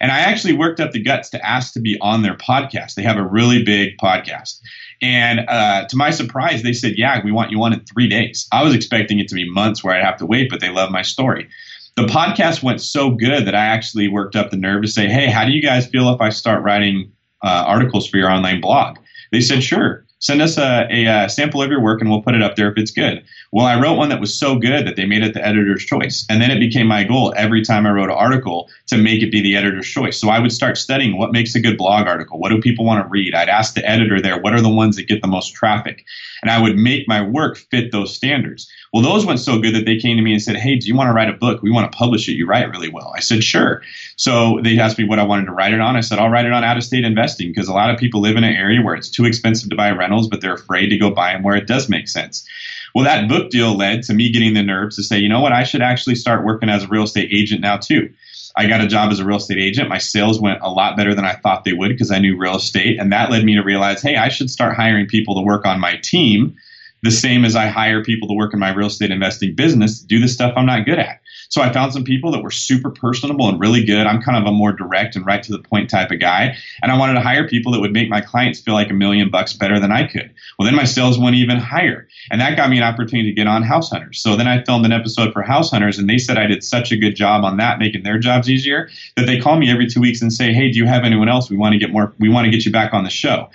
And 0.01 0.11
I 0.11 0.21
actually 0.21 0.53
worked 0.53 0.79
up 0.79 0.91
the 0.91 0.99
guts 1.01 1.29
to 1.29 1.47
ask 1.47 1.73
to 1.73 1.79
be 1.79 1.97
on 2.01 2.23
their 2.23 2.35
podcast. 2.35 2.95
They 2.95 3.03
have 3.03 3.17
a 3.17 3.23
really 3.23 3.63
big 3.63 3.97
podcast. 3.97 4.59
And 5.01 5.41
uh, 5.47 5.87
to 5.87 5.95
my 5.95 6.11
surprise, 6.11 6.63
they 6.63 6.73
said, 6.73 6.93
Yeah, 6.95 7.21
we 7.23 7.31
want 7.31 7.51
you 7.51 7.61
on 7.63 7.73
in 7.73 7.83
three 7.85 8.07
days. 8.07 8.47
I 8.51 8.63
was 8.63 8.75
expecting 8.75 9.19
it 9.19 9.27
to 9.29 9.35
be 9.35 9.49
months 9.49 9.83
where 9.83 9.95
I'd 9.95 10.03
have 10.03 10.17
to 10.17 10.25
wait, 10.25 10.49
but 10.49 10.59
they 10.59 10.69
love 10.69 10.91
my 10.91 11.01
story. 11.01 11.49
The 11.95 12.03
podcast 12.03 12.63
went 12.63 12.81
so 12.81 13.11
good 13.11 13.45
that 13.45 13.55
I 13.55 13.65
actually 13.65 14.07
worked 14.07 14.35
up 14.35 14.51
the 14.51 14.57
nerve 14.57 14.83
to 14.83 14.87
say, 14.87 15.07
Hey, 15.09 15.27
how 15.27 15.45
do 15.45 15.51
you 15.51 15.61
guys 15.61 15.87
feel 15.87 16.13
if 16.13 16.21
I 16.21 16.29
start 16.29 16.63
writing 16.63 17.11
uh, 17.43 17.63
articles 17.65 18.07
for 18.07 18.17
your 18.17 18.29
online 18.29 18.61
blog? 18.61 18.97
They 19.31 19.41
said, 19.41 19.63
Sure 19.63 20.05
send 20.21 20.41
us 20.41 20.57
a, 20.57 20.87
a, 20.89 21.25
a, 21.25 21.29
sample 21.29 21.61
of 21.61 21.69
your 21.69 21.81
work 21.81 21.99
and 21.99 22.09
we'll 22.09 22.21
put 22.21 22.35
it 22.35 22.41
up 22.41 22.55
there 22.55 22.71
if 22.71 22.77
it's 22.77 22.91
good. 22.91 23.23
Well, 23.51 23.65
I 23.65 23.79
wrote 23.79 23.95
one 23.95 24.09
that 24.09 24.21
was 24.21 24.37
so 24.37 24.55
good 24.55 24.87
that 24.87 24.95
they 24.95 25.05
made 25.05 25.23
it 25.23 25.33
the 25.33 25.45
editor's 25.45 25.83
choice. 25.83 26.25
And 26.29 26.41
then 26.41 26.51
it 26.51 26.59
became 26.59 26.87
my 26.87 27.03
goal 27.03 27.33
every 27.35 27.63
time 27.63 27.85
I 27.85 27.89
wrote 27.89 28.09
an 28.09 28.15
article 28.15 28.69
to 28.87 28.97
make 28.97 29.23
it 29.23 29.31
be 29.31 29.41
the 29.41 29.57
editor's 29.57 29.87
choice. 29.87 30.19
So 30.19 30.29
I 30.29 30.39
would 30.39 30.51
start 30.51 30.77
studying 30.77 31.17
what 31.17 31.31
makes 31.31 31.55
a 31.55 31.59
good 31.59 31.77
blog 31.77 32.07
article. 32.07 32.39
What 32.39 32.49
do 32.49 32.61
people 32.61 32.85
want 32.85 33.03
to 33.03 33.09
read? 33.09 33.33
I'd 33.33 33.49
ask 33.49 33.73
the 33.73 33.87
editor 33.87 34.21
there, 34.21 34.39
what 34.39 34.53
are 34.53 34.61
the 34.61 34.69
ones 34.69 34.95
that 34.95 35.07
get 35.07 35.21
the 35.21 35.27
most 35.27 35.53
traffic? 35.53 36.05
And 36.43 36.51
I 36.51 36.61
would 36.61 36.77
make 36.77 37.07
my 37.07 37.21
work 37.21 37.57
fit 37.57 37.91
those 37.91 38.15
standards. 38.15 38.69
Well, 38.93 39.03
those 39.03 39.25
went 39.25 39.39
so 39.39 39.59
good 39.59 39.73
that 39.75 39.85
they 39.85 39.97
came 39.97 40.17
to 40.17 40.23
me 40.23 40.33
and 40.33 40.41
said, 40.41 40.57
Hey, 40.57 40.75
do 40.75 40.87
you 40.87 40.95
want 40.95 41.07
to 41.07 41.13
write 41.13 41.29
a 41.29 41.33
book? 41.33 41.61
We 41.61 41.71
want 41.71 41.91
to 41.91 41.97
publish 41.97 42.27
it. 42.27 42.33
You 42.33 42.45
write 42.45 42.69
really 42.69 42.89
well. 42.89 43.13
I 43.15 43.21
said, 43.21 43.43
Sure. 43.43 43.81
So 44.17 44.59
they 44.63 44.77
asked 44.79 44.97
me 44.97 45.05
what 45.05 45.19
I 45.19 45.23
wanted 45.23 45.45
to 45.45 45.51
write 45.51 45.73
it 45.73 45.79
on. 45.79 45.95
I 45.95 46.01
said, 46.01 46.19
I'll 46.19 46.29
write 46.29 46.45
it 46.45 46.51
on 46.51 46.63
out 46.63 46.77
of 46.77 46.83
state 46.83 47.05
investing 47.05 47.49
because 47.49 47.67
a 47.67 47.73
lot 47.73 47.89
of 47.89 47.99
people 47.99 48.21
live 48.21 48.35
in 48.35 48.43
an 48.43 48.53
area 48.53 48.81
where 48.81 48.95
it's 48.95 49.09
too 49.09 49.25
expensive 49.25 49.69
to 49.69 49.75
buy 49.75 49.89
but 50.29 50.41
they're 50.41 50.53
afraid 50.53 50.89
to 50.89 50.97
go 50.97 51.11
buy 51.11 51.33
them 51.33 51.43
where 51.43 51.55
it 51.55 51.67
does 51.67 51.89
make 51.89 52.07
sense. 52.07 52.47
Well, 52.93 53.05
that 53.05 53.29
book 53.29 53.49
deal 53.49 53.75
led 53.75 54.03
to 54.03 54.13
me 54.13 54.31
getting 54.31 54.53
the 54.53 54.63
nerves 54.63 54.97
to 54.97 55.03
say, 55.03 55.17
you 55.17 55.29
know 55.29 55.39
what, 55.39 55.53
I 55.53 55.63
should 55.63 55.81
actually 55.81 56.15
start 56.15 56.45
working 56.45 56.69
as 56.69 56.83
a 56.83 56.87
real 56.87 57.03
estate 57.03 57.29
agent 57.31 57.61
now 57.61 57.77
too. 57.77 58.11
I 58.55 58.67
got 58.67 58.81
a 58.81 58.87
job 58.87 59.11
as 59.11 59.19
a 59.19 59.25
real 59.25 59.37
estate 59.37 59.59
agent. 59.59 59.87
My 59.87 59.97
sales 59.97 60.41
went 60.41 60.59
a 60.61 60.69
lot 60.69 60.97
better 60.97 61.15
than 61.15 61.23
I 61.23 61.35
thought 61.35 61.63
they 61.63 61.73
would 61.73 61.89
because 61.89 62.11
I 62.11 62.19
knew 62.19 62.37
real 62.37 62.57
estate. 62.57 62.99
And 62.99 63.11
that 63.13 63.31
led 63.31 63.45
me 63.45 63.55
to 63.55 63.63
realize, 63.63 64.01
hey, 64.01 64.17
I 64.17 64.27
should 64.27 64.49
start 64.49 64.75
hiring 64.75 65.07
people 65.07 65.35
to 65.35 65.41
work 65.41 65.65
on 65.65 65.79
my 65.79 65.95
team 66.03 66.57
the 67.03 67.11
same 67.11 67.45
as 67.45 67.55
I 67.55 67.67
hire 67.67 68.03
people 68.03 68.27
to 68.27 68.33
work 68.33 68.53
in 68.53 68.59
my 68.59 68.73
real 68.73 68.87
estate 68.87 69.09
investing 69.09 69.55
business 69.55 70.01
to 70.01 70.07
do 70.07 70.19
the 70.19 70.27
stuff 70.27 70.53
I'm 70.55 70.65
not 70.65 70.85
good 70.85 70.99
at. 70.99 71.20
So 71.51 71.61
I 71.61 71.71
found 71.73 71.91
some 71.91 72.05
people 72.05 72.31
that 72.31 72.41
were 72.41 72.49
super 72.49 72.89
personable 72.89 73.49
and 73.49 73.59
really 73.59 73.83
good. 73.83 74.07
I'm 74.07 74.21
kind 74.21 74.37
of 74.37 74.49
a 74.49 74.55
more 74.55 74.71
direct 74.71 75.17
and 75.17 75.25
right 75.25 75.43
to 75.43 75.51
the 75.51 75.59
point 75.59 75.89
type 75.89 76.09
of 76.09 76.21
guy. 76.21 76.55
And 76.81 76.89
I 76.89 76.97
wanted 76.97 77.15
to 77.15 77.19
hire 77.19 77.45
people 77.45 77.73
that 77.73 77.81
would 77.81 77.91
make 77.91 78.09
my 78.09 78.21
clients 78.21 78.61
feel 78.61 78.73
like 78.73 78.89
a 78.89 78.93
million 78.93 79.29
bucks 79.29 79.51
better 79.51 79.77
than 79.77 79.91
I 79.91 80.07
could. 80.07 80.33
Well, 80.57 80.65
then 80.65 80.75
my 80.75 80.85
sales 80.85 81.19
went 81.19 81.35
even 81.35 81.57
higher. 81.57 82.07
And 82.31 82.39
that 82.39 82.55
got 82.55 82.69
me 82.69 82.77
an 82.77 82.83
opportunity 82.83 83.29
to 83.29 83.35
get 83.35 83.47
on 83.47 83.63
House 83.63 83.89
Hunters. 83.89 84.21
So 84.21 84.37
then 84.37 84.47
I 84.47 84.63
filmed 84.63 84.85
an 84.85 84.93
episode 84.93 85.33
for 85.33 85.41
House 85.41 85.71
Hunters 85.71 85.99
and 85.99 86.09
they 86.09 86.17
said 86.17 86.37
I 86.37 86.47
did 86.47 86.63
such 86.63 86.93
a 86.93 86.97
good 86.97 87.17
job 87.17 87.43
on 87.43 87.57
that, 87.57 87.79
making 87.79 88.03
their 88.03 88.17
jobs 88.17 88.49
easier, 88.49 88.89
that 89.17 89.25
they 89.25 89.37
call 89.37 89.57
me 89.57 89.69
every 89.69 89.87
two 89.87 89.99
weeks 89.99 90.21
and 90.21 90.31
say, 90.31 90.53
Hey, 90.53 90.71
do 90.71 90.77
you 90.77 90.85
have 90.85 91.03
anyone 91.03 91.27
else? 91.27 91.49
We 91.49 91.57
want 91.57 91.73
to 91.73 91.79
get 91.79 91.91
more, 91.91 92.13
we 92.17 92.29
want 92.29 92.45
to 92.45 92.51
get 92.51 92.65
you 92.65 92.71
back 92.71 92.93
on 92.93 93.03
the 93.03 93.09
show. 93.09 93.49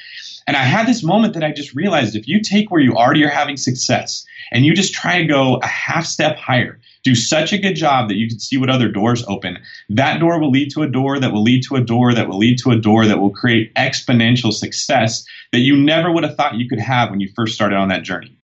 And 0.47 0.57
I 0.57 0.63
had 0.63 0.87
this 0.87 1.03
moment 1.03 1.35
that 1.35 1.43
I 1.43 1.51
just 1.51 1.75
realized 1.75 2.15
if 2.15 2.29
you 2.29 2.41
take 2.41 2.71
where 2.71 2.81
you 2.81 2.95
already 2.95 3.25
are 3.25 3.29
having 3.29 3.57
success 3.57 4.25
and 4.53 4.65
you 4.65 4.75
just 4.75 4.95
try 4.95 5.19
to 5.19 5.27
go 5.27 5.57
a 5.57 5.67
half 5.67 6.07
step 6.07 6.37
higher, 6.37 6.79
do 7.03 7.17
such 7.17 7.53
a 7.53 7.59
good 7.59 7.75
job 7.75 8.09
that 8.09 8.17
you 8.17 8.29
can 8.29 8.39
see 8.39 8.57
what 8.57 8.71
other 8.71 8.89
doors 8.89 9.25
open. 9.27 9.59
That 9.89 10.21
door 10.21 10.41
will 10.41 10.51
lead 10.51 10.71
to 10.73 10.83
a 10.83 10.89
door 10.89 11.19
that 11.19 11.33
will 11.33 11.43
lead 11.43 11.65
to 11.65 11.77
a 11.77 11.81
door 11.81 12.15
that 12.15 12.29
will 12.29 12.39
lead 12.39 12.59
to 12.59 12.71
a 12.71 12.77
door 12.77 13.07
that 13.07 13.19
will 13.19 13.31
create 13.31 13.75
exponential 13.75 14.53
success 14.53 15.25
that 15.53 15.61
you 15.61 15.77
never 15.77 16.13
would 16.13 16.23
have 16.23 16.37
thought 16.37 16.55
you 16.55 16.69
could 16.69 16.81
have 16.81 17.11
when 17.11 17.21
you 17.21 17.29
first 17.35 17.55
started 17.55 17.77
on 17.77 17.89
that 17.89 18.05
journey. 18.05 18.39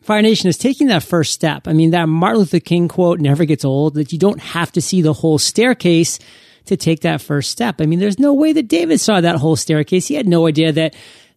Fire 0.00 0.22
Nation 0.22 0.48
is 0.48 0.58
taking 0.58 0.88
that 0.88 1.02
first 1.02 1.32
step. 1.32 1.66
I 1.66 1.72
mean, 1.72 1.90
that 1.90 2.08
Martin 2.08 2.40
Luther 2.40 2.60
King 2.60 2.88
quote 2.88 3.20
never 3.20 3.46
gets 3.46 3.64
old 3.64 3.94
that 3.94 4.12
you 4.12 4.18
don't 4.18 4.40
have 4.40 4.70
to 4.72 4.82
see 4.82 5.00
the 5.00 5.14
whole 5.14 5.38
staircase 5.38 6.18
to 6.66 6.76
take 6.76 7.00
that 7.00 7.20
first 7.20 7.50
step. 7.50 7.80
I 7.80 7.86
mean, 7.86 8.00
there's 8.00 8.18
no 8.18 8.34
way 8.34 8.52
that 8.52 8.68
David 8.68 9.00
saw 9.00 9.20
that 9.20 9.36
whole 9.36 9.56
staircase. 9.56 10.06
He 10.06 10.14
had 10.14 10.28
no 10.28 10.46
idea 10.46 10.72
that 10.72 10.94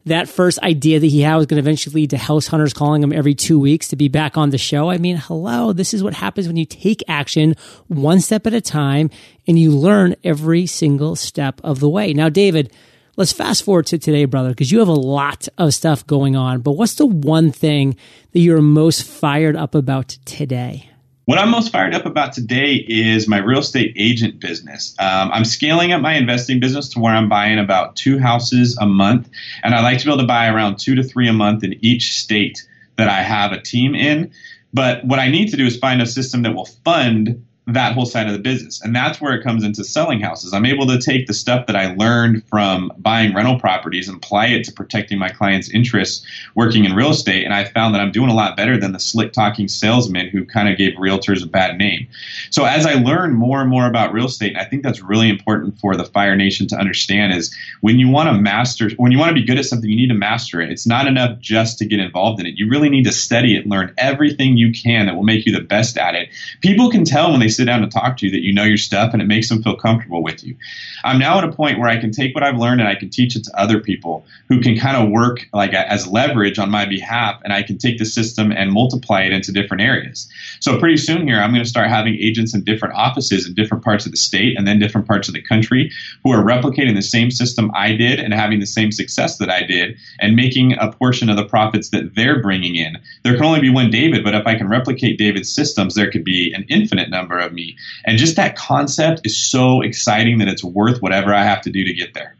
that 0.07 0.27
first 0.27 0.59
idea 0.59 0.99
that 0.99 1.07
he 1.07 1.21
had 1.21 1.35
was 1.35 1.45
going 1.45 1.61
to 1.61 1.61
eventually 1.61 2.01
lead 2.01 2.09
to 2.11 2.17
house 2.17 2.47
hunters 2.47 2.73
calling 2.73 3.03
him 3.03 3.13
every 3.13 3.35
two 3.35 3.59
weeks 3.59 3.89
to 3.89 3.95
be 3.95 4.07
back 4.07 4.37
on 4.37 4.49
the 4.49 4.57
show. 4.57 4.89
I 4.89 4.97
mean, 4.97 5.17
hello, 5.17 5.73
this 5.73 5.93
is 5.93 6.03
what 6.03 6.13
happens 6.13 6.47
when 6.47 6.57
you 6.57 6.65
take 6.65 7.03
action 7.07 7.55
one 7.87 8.19
step 8.19 8.47
at 8.47 8.53
a 8.53 8.61
time 8.61 9.09
and 9.47 9.57
you 9.57 9.71
learn 9.71 10.15
every 10.23 10.65
single 10.65 11.15
step 11.15 11.61
of 11.63 11.79
the 11.79 11.89
way. 11.89 12.13
Now, 12.13 12.29
David, 12.29 12.73
let's 13.15 13.31
fast 13.31 13.63
forward 13.63 13.85
to 13.87 13.97
today, 13.97 14.25
brother, 14.25 14.49
because 14.49 14.71
you 14.71 14.79
have 14.79 14.87
a 14.87 14.93
lot 14.93 15.47
of 15.57 15.73
stuff 15.73 16.05
going 16.05 16.35
on. 16.35 16.61
But 16.61 16.73
what's 16.73 16.95
the 16.95 17.05
one 17.05 17.51
thing 17.51 17.95
that 18.31 18.39
you're 18.39 18.61
most 18.61 19.03
fired 19.03 19.55
up 19.55 19.75
about 19.75 20.09
today? 20.25 20.89
What 21.27 21.39
I'm 21.39 21.49
most 21.49 21.73
fired 21.73 21.93
up 21.93 22.05
about 22.05 22.31
today 22.31 22.75
is 22.87 23.27
my 23.27 23.39
real 23.39 23.59
estate 23.59 23.91
agent 23.97 24.39
business. 24.39 24.95
Um, 24.97 25.29
I'm 25.33 25.43
scaling 25.43 25.91
up 25.91 26.01
my 26.01 26.13
investing 26.13 26.61
business 26.61 26.87
to 26.93 27.01
where 27.01 27.13
I'm 27.13 27.27
buying 27.27 27.59
about 27.59 27.97
two 27.97 28.17
houses 28.17 28.77
a 28.77 28.85
month, 28.85 29.29
and 29.61 29.75
I 29.75 29.81
like 29.81 29.97
to 29.97 30.05
be 30.05 30.09
able 30.09 30.21
to 30.21 30.25
buy 30.25 30.47
around 30.47 30.79
two 30.79 30.95
to 30.95 31.03
three 31.03 31.27
a 31.27 31.33
month 31.33 31.65
in 31.65 31.83
each 31.83 32.13
state 32.13 32.65
that 32.95 33.09
I 33.09 33.23
have 33.23 33.51
a 33.51 33.61
team 33.61 33.93
in. 33.93 34.31
But 34.73 35.03
what 35.03 35.19
I 35.19 35.27
need 35.27 35.49
to 35.49 35.57
do 35.57 35.65
is 35.65 35.75
find 35.75 36.01
a 36.01 36.05
system 36.05 36.43
that 36.43 36.55
will 36.55 36.67
fund 36.85 37.45
that 37.67 37.93
whole 37.93 38.05
side 38.05 38.27
of 38.27 38.33
the 38.33 38.39
business. 38.39 38.81
And 38.81 38.95
that's 38.95 39.19
where 39.19 39.33
it 39.33 39.43
comes 39.43 39.65
into 39.65 39.83
selling 39.83 40.21
houses. 40.21 40.53
I'm 40.53 40.65
able 40.65 40.87
to 40.87 40.99
take 40.99 41.27
the 41.27 41.33
stuff 41.33 41.67
that 41.67 41.75
I 41.75 41.93
learned 41.95 42.43
from 42.47 42.93
buying 42.97 43.35
rental 43.35 43.59
properties 43.59 44.07
and 44.07 44.17
apply 44.17 44.47
it 44.47 44.63
to 44.65 44.71
protecting 44.71 45.19
my 45.19 45.27
clients' 45.27 45.69
interests 45.69 46.25
working 46.55 46.85
in 46.85 46.95
real 46.95 47.09
estate. 47.09 47.43
And 47.43 47.53
I 47.53 47.65
found 47.65 47.93
that 47.93 47.99
I'm 47.99 48.11
doing 48.11 48.29
a 48.29 48.33
lot 48.33 48.55
better 48.55 48.77
than 48.77 48.93
the 48.93 48.99
slick 48.99 49.33
talking 49.33 49.67
salesman 49.67 50.29
who 50.29 50.45
kind 50.45 50.69
of 50.69 50.77
gave 50.77 50.93
realtors 50.93 51.43
a 51.43 51.45
bad 51.47 51.77
name. 51.77 52.07
So 52.51 52.63
as 52.63 52.85
I 52.85 52.93
learn 52.93 53.33
more 53.33 53.59
and 53.59 53.69
more 53.69 53.85
about 53.85 54.13
real 54.13 54.27
estate, 54.27 54.55
I 54.57 54.63
think 54.63 54.83
that's 54.83 55.01
really 55.01 55.29
important 55.29 55.77
for 55.79 55.97
the 55.97 56.05
Fire 56.05 56.37
Nation 56.37 56.67
to 56.67 56.77
understand 56.77 57.33
is 57.33 57.53
when 57.81 57.99
you 57.99 58.07
want 58.07 58.29
to 58.29 58.33
master, 58.33 58.89
when 58.95 59.11
you 59.11 59.19
want 59.19 59.29
to 59.29 59.35
be 59.35 59.45
good 59.45 59.57
at 59.57 59.65
something, 59.65 59.89
you 59.89 59.97
need 59.97 60.07
to 60.07 60.13
master 60.13 60.61
it. 60.61 60.71
It's 60.71 60.87
not 60.87 61.05
enough 61.05 61.39
just 61.39 61.79
to 61.79 61.85
get 61.85 61.99
involved 61.99 62.39
in 62.39 62.45
it. 62.45 62.53
You 62.55 62.69
really 62.69 62.87
need 62.89 63.03
to 63.03 63.11
study 63.11 63.57
it, 63.57 63.67
learn 63.67 63.93
everything 63.97 64.55
you 64.55 64.71
can 64.71 65.07
that 65.07 65.15
will 65.15 65.23
make 65.23 65.45
you 65.45 65.51
the 65.51 65.59
best 65.59 65.97
at 65.97 66.15
it. 66.15 66.29
People 66.61 66.89
can 66.89 67.03
tell 67.03 67.31
when 67.31 67.41
they 67.41 67.49
sit 67.57 67.65
down 67.65 67.81
to 67.81 67.87
talk 67.87 68.17
to 68.17 68.25
you 68.25 68.31
that 68.31 68.43
you 68.43 68.53
know 68.53 68.63
your 68.63 68.77
stuff 68.77 69.13
and 69.13 69.21
it 69.21 69.25
makes 69.25 69.49
them 69.49 69.61
feel 69.61 69.75
comfortable 69.75 70.23
with 70.23 70.43
you. 70.43 70.55
I'm 71.03 71.19
now 71.19 71.37
at 71.39 71.43
a 71.43 71.51
point 71.51 71.79
where 71.79 71.89
I 71.89 71.97
can 71.97 72.11
take 72.11 72.33
what 72.33 72.43
I've 72.43 72.57
learned 72.57 72.79
and 72.79 72.89
I 72.89 72.95
can 72.95 73.09
teach 73.09 73.35
it 73.35 73.43
to 73.45 73.59
other 73.59 73.79
people 73.79 74.25
who 74.47 74.61
can 74.61 74.77
kind 74.77 74.95
of 74.95 75.09
work 75.09 75.39
like 75.53 75.73
as 75.73 76.07
leverage 76.07 76.59
on 76.59 76.69
my 76.69 76.85
behalf 76.85 77.41
and 77.43 77.51
I 77.51 77.63
can 77.63 77.77
take 77.77 77.97
the 77.97 78.05
system 78.05 78.51
and 78.51 78.71
multiply 78.71 79.23
it 79.23 79.33
into 79.33 79.51
different 79.51 79.81
areas. 79.81 80.29
So 80.59 80.79
pretty 80.79 80.97
soon 80.97 81.27
here 81.27 81.39
I'm 81.39 81.51
going 81.51 81.63
to 81.63 81.69
start 81.69 81.89
having 81.89 82.15
agents 82.15 82.53
in 82.53 82.63
different 82.63 82.95
offices 82.95 83.47
in 83.47 83.53
different 83.53 83.83
parts 83.83 84.05
of 84.05 84.11
the 84.11 84.17
state 84.17 84.57
and 84.57 84.67
then 84.67 84.79
different 84.79 85.07
parts 85.07 85.27
of 85.27 85.33
the 85.33 85.41
country 85.41 85.91
who 86.23 86.31
are 86.31 86.43
replicating 86.43 86.95
the 86.95 87.01
same 87.01 87.31
system 87.31 87.71
I 87.75 87.93
did 87.93 88.19
and 88.19 88.33
having 88.33 88.59
the 88.59 88.65
same 88.65 88.91
success 88.91 89.37
that 89.37 89.49
I 89.49 89.63
did 89.63 89.97
and 90.19 90.35
making 90.35 90.73
a 90.73 90.91
portion 90.91 91.29
of 91.29 91.37
the 91.37 91.45
profits 91.45 91.89
that 91.89 92.15
they're 92.15 92.41
bringing 92.41 92.75
in. 92.75 92.97
There 93.23 93.35
can 93.35 93.45
only 93.45 93.61
be 93.61 93.69
one 93.69 93.89
David, 93.89 94.23
but 94.23 94.35
if 94.35 94.45
I 94.45 94.55
can 94.55 94.69
replicate 94.69 95.17
David's 95.17 95.53
systems, 95.53 95.95
there 95.95 96.11
could 96.11 96.23
be 96.23 96.53
an 96.53 96.65
infinite 96.69 97.09
number 97.09 97.39
of 97.39 97.46
me. 97.53 97.77
And 98.05 98.17
just 98.17 98.35
that 98.35 98.55
concept 98.55 99.21
is 99.23 99.49
so 99.49 99.81
exciting 99.81 100.39
that 100.39 100.47
it's 100.47 100.63
worth 100.63 101.01
whatever 101.01 101.33
I 101.33 101.43
have 101.43 101.61
to 101.61 101.71
do 101.71 101.83
to 101.83 101.93
get 101.93 102.13
there. 102.13 102.37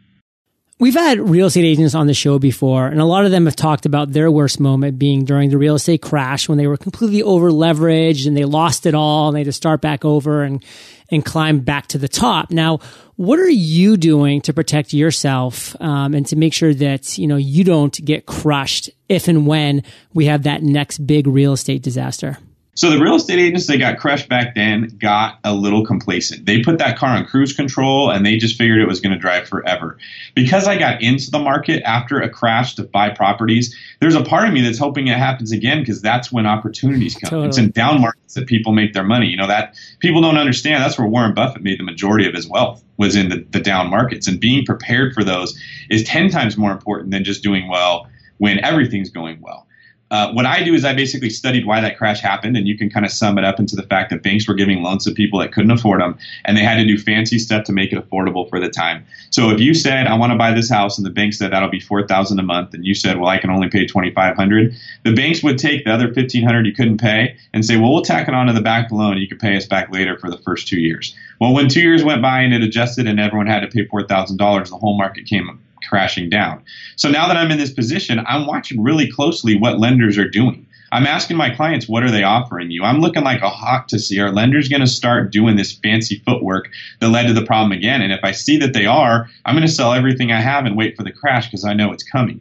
We've 0.80 0.94
had 0.94 1.18
real 1.18 1.46
estate 1.46 1.64
agents 1.64 1.96
on 1.96 2.06
the 2.06 2.14
show 2.14 2.38
before, 2.38 2.86
and 2.86 3.00
a 3.00 3.04
lot 3.04 3.24
of 3.24 3.32
them 3.32 3.46
have 3.46 3.56
talked 3.56 3.84
about 3.84 4.12
their 4.12 4.30
worst 4.30 4.60
moment 4.60 4.96
being 4.96 5.24
during 5.24 5.50
the 5.50 5.58
real 5.58 5.74
estate 5.74 6.02
crash 6.02 6.48
when 6.48 6.56
they 6.56 6.68
were 6.68 6.76
completely 6.76 7.20
over 7.20 7.50
leveraged 7.50 8.28
and 8.28 8.36
they 8.36 8.44
lost 8.44 8.86
it 8.86 8.94
all 8.94 9.26
and 9.26 9.34
they 9.34 9.40
had 9.40 9.46
to 9.46 9.52
start 9.52 9.80
back 9.80 10.04
over 10.04 10.44
and, 10.44 10.64
and 11.10 11.24
climb 11.24 11.58
back 11.58 11.88
to 11.88 11.98
the 11.98 12.06
top. 12.06 12.52
Now, 12.52 12.78
what 13.16 13.40
are 13.40 13.50
you 13.50 13.96
doing 13.96 14.40
to 14.42 14.52
protect 14.52 14.92
yourself 14.92 15.74
um, 15.80 16.14
and 16.14 16.24
to 16.26 16.36
make 16.36 16.54
sure 16.54 16.72
that 16.72 17.18
you 17.18 17.26
know 17.26 17.34
you 17.36 17.64
don't 17.64 18.04
get 18.04 18.26
crushed 18.26 18.88
if 19.08 19.26
and 19.26 19.48
when 19.48 19.82
we 20.14 20.26
have 20.26 20.44
that 20.44 20.62
next 20.62 20.98
big 20.98 21.26
real 21.26 21.54
estate 21.54 21.82
disaster? 21.82 22.38
So 22.78 22.90
the 22.90 23.00
real 23.00 23.16
estate 23.16 23.40
agents 23.40 23.66
that 23.66 23.78
got 23.78 23.98
crushed 23.98 24.28
back 24.28 24.54
then 24.54 24.96
got 25.00 25.40
a 25.42 25.52
little 25.52 25.84
complacent. 25.84 26.46
They 26.46 26.62
put 26.62 26.78
that 26.78 26.96
car 26.96 27.10
on 27.10 27.24
cruise 27.24 27.52
control 27.52 28.08
and 28.08 28.24
they 28.24 28.36
just 28.36 28.56
figured 28.56 28.78
it 28.78 28.86
was 28.86 29.00
going 29.00 29.12
to 29.12 29.18
drive 29.18 29.48
forever. 29.48 29.98
Because 30.36 30.68
I 30.68 30.78
got 30.78 31.02
into 31.02 31.28
the 31.32 31.40
market 31.40 31.82
after 31.82 32.20
a 32.20 32.30
crash 32.30 32.76
to 32.76 32.84
buy 32.84 33.10
properties, 33.10 33.76
there's 33.98 34.14
a 34.14 34.22
part 34.22 34.46
of 34.46 34.54
me 34.54 34.60
that's 34.60 34.78
hoping 34.78 35.08
it 35.08 35.18
happens 35.18 35.50
again 35.50 35.80
because 35.80 36.00
that's 36.00 36.30
when 36.30 36.46
opportunities 36.46 37.16
come. 37.16 37.30
Totally. 37.30 37.48
It's 37.48 37.58
in 37.58 37.72
down 37.72 38.00
markets 38.00 38.34
that 38.34 38.46
people 38.46 38.70
make 38.70 38.92
their 38.92 39.02
money. 39.02 39.26
You 39.26 39.38
know 39.38 39.48
that 39.48 39.74
people 39.98 40.20
don't 40.20 40.38
understand. 40.38 40.80
That's 40.80 40.96
where 40.96 41.08
Warren 41.08 41.34
Buffett 41.34 41.64
made 41.64 41.80
the 41.80 41.84
majority 41.84 42.28
of 42.28 42.34
his 42.34 42.46
wealth 42.46 42.84
was 42.96 43.16
in 43.16 43.28
the, 43.28 43.44
the 43.50 43.60
down 43.60 43.90
markets, 43.90 44.28
and 44.28 44.38
being 44.38 44.64
prepared 44.64 45.14
for 45.14 45.24
those 45.24 45.60
is 45.90 46.04
ten 46.04 46.30
times 46.30 46.56
more 46.56 46.70
important 46.70 47.10
than 47.10 47.24
just 47.24 47.42
doing 47.42 47.66
well 47.66 48.08
when 48.36 48.64
everything's 48.64 49.10
going 49.10 49.40
well. 49.40 49.66
Uh, 50.10 50.32
what 50.32 50.46
I 50.46 50.62
do 50.62 50.72
is 50.72 50.84
I 50.86 50.94
basically 50.94 51.28
studied 51.28 51.66
why 51.66 51.80
that 51.82 51.98
crash 51.98 52.20
happened, 52.20 52.56
and 52.56 52.66
you 52.66 52.78
can 52.78 52.88
kind 52.88 53.04
of 53.04 53.12
sum 53.12 53.36
it 53.36 53.44
up 53.44 53.60
into 53.60 53.76
the 53.76 53.82
fact 53.82 54.08
that 54.10 54.22
banks 54.22 54.48
were 54.48 54.54
giving 54.54 54.82
loans 54.82 55.04
to 55.04 55.12
people 55.12 55.38
that 55.40 55.52
couldn't 55.52 55.70
afford 55.70 56.00
them, 56.00 56.16
and 56.46 56.56
they 56.56 56.62
had 56.62 56.76
to 56.76 56.84
do 56.86 56.96
fancy 56.96 57.38
stuff 57.38 57.64
to 57.64 57.72
make 57.72 57.92
it 57.92 57.98
affordable 57.98 58.48
for 58.48 58.58
the 58.58 58.70
time. 58.70 59.04
So 59.30 59.50
if 59.50 59.60
you 59.60 59.74
said 59.74 60.06
I 60.06 60.16
want 60.16 60.32
to 60.32 60.38
buy 60.38 60.52
this 60.54 60.70
house, 60.70 60.96
and 60.96 61.06
the 61.06 61.10
bank 61.10 61.34
said 61.34 61.52
that'll 61.52 61.68
be 61.68 61.80
four 61.80 62.06
thousand 62.06 62.38
a 62.38 62.42
month, 62.42 62.72
and 62.72 62.86
you 62.86 62.94
said, 62.94 63.18
well, 63.18 63.28
I 63.28 63.36
can 63.36 63.50
only 63.50 63.68
pay 63.68 63.86
twenty 63.86 64.10
five 64.10 64.34
hundred, 64.34 64.74
the 65.04 65.12
banks 65.12 65.42
would 65.42 65.58
take 65.58 65.84
the 65.84 65.92
other 65.92 66.12
fifteen 66.14 66.42
hundred 66.42 66.64
you 66.64 66.72
couldn't 66.72 66.98
pay 66.98 67.36
and 67.52 67.64
say, 67.64 67.76
well, 67.76 67.92
we'll 67.92 68.02
tack 68.02 68.28
it 68.28 68.34
onto 68.34 68.54
the 68.54 68.62
back 68.62 68.90
loan, 68.90 69.18
you 69.18 69.28
can 69.28 69.38
pay 69.38 69.56
us 69.56 69.66
back 69.66 69.92
later 69.92 70.18
for 70.18 70.30
the 70.30 70.38
first 70.38 70.68
two 70.68 70.80
years. 70.80 71.14
Well, 71.38 71.52
when 71.52 71.68
two 71.68 71.82
years 71.82 72.02
went 72.02 72.22
by 72.22 72.40
and 72.40 72.54
it 72.54 72.62
adjusted, 72.62 73.06
and 73.06 73.20
everyone 73.20 73.46
had 73.46 73.60
to 73.60 73.68
pay 73.68 73.84
four 73.84 74.04
thousand 74.04 74.38
dollars, 74.38 74.70
the 74.70 74.78
whole 74.78 74.96
market 74.96 75.26
came 75.26 75.60
crashing 75.88 76.28
down. 76.28 76.62
So 76.96 77.10
now 77.10 77.28
that 77.28 77.36
I'm 77.36 77.50
in 77.50 77.58
this 77.58 77.72
position, 77.72 78.24
I'm 78.26 78.46
watching 78.46 78.82
really 78.82 79.10
closely 79.10 79.56
what 79.56 79.78
lenders 79.78 80.18
are 80.18 80.28
doing. 80.28 80.66
I'm 80.90 81.06
asking 81.06 81.36
my 81.36 81.50
clients, 81.50 81.88
what 81.88 82.02
are 82.02 82.10
they 82.10 82.22
offering 82.22 82.70
you? 82.70 82.82
I'm 82.82 83.00
looking 83.00 83.22
like 83.22 83.42
a 83.42 83.50
hawk 83.50 83.88
to 83.88 83.98
see 83.98 84.20
are 84.20 84.32
lenders 84.32 84.68
going 84.68 84.80
to 84.80 84.86
start 84.86 85.30
doing 85.30 85.56
this 85.56 85.72
fancy 85.72 86.22
footwork 86.24 86.70
that 87.00 87.08
led 87.08 87.26
to 87.26 87.34
the 87.34 87.44
problem 87.44 87.72
again? 87.72 88.00
And 88.00 88.12
if 88.12 88.20
I 88.22 88.32
see 88.32 88.56
that 88.58 88.72
they 88.72 88.86
are, 88.86 89.28
I'm 89.44 89.54
going 89.54 89.66
to 89.66 89.72
sell 89.72 89.92
everything 89.92 90.32
I 90.32 90.40
have 90.40 90.64
and 90.64 90.76
wait 90.76 90.96
for 90.96 91.02
the 91.02 91.12
crash 91.12 91.46
because 91.46 91.64
I 91.64 91.74
know 91.74 91.92
it's 91.92 92.04
coming 92.04 92.40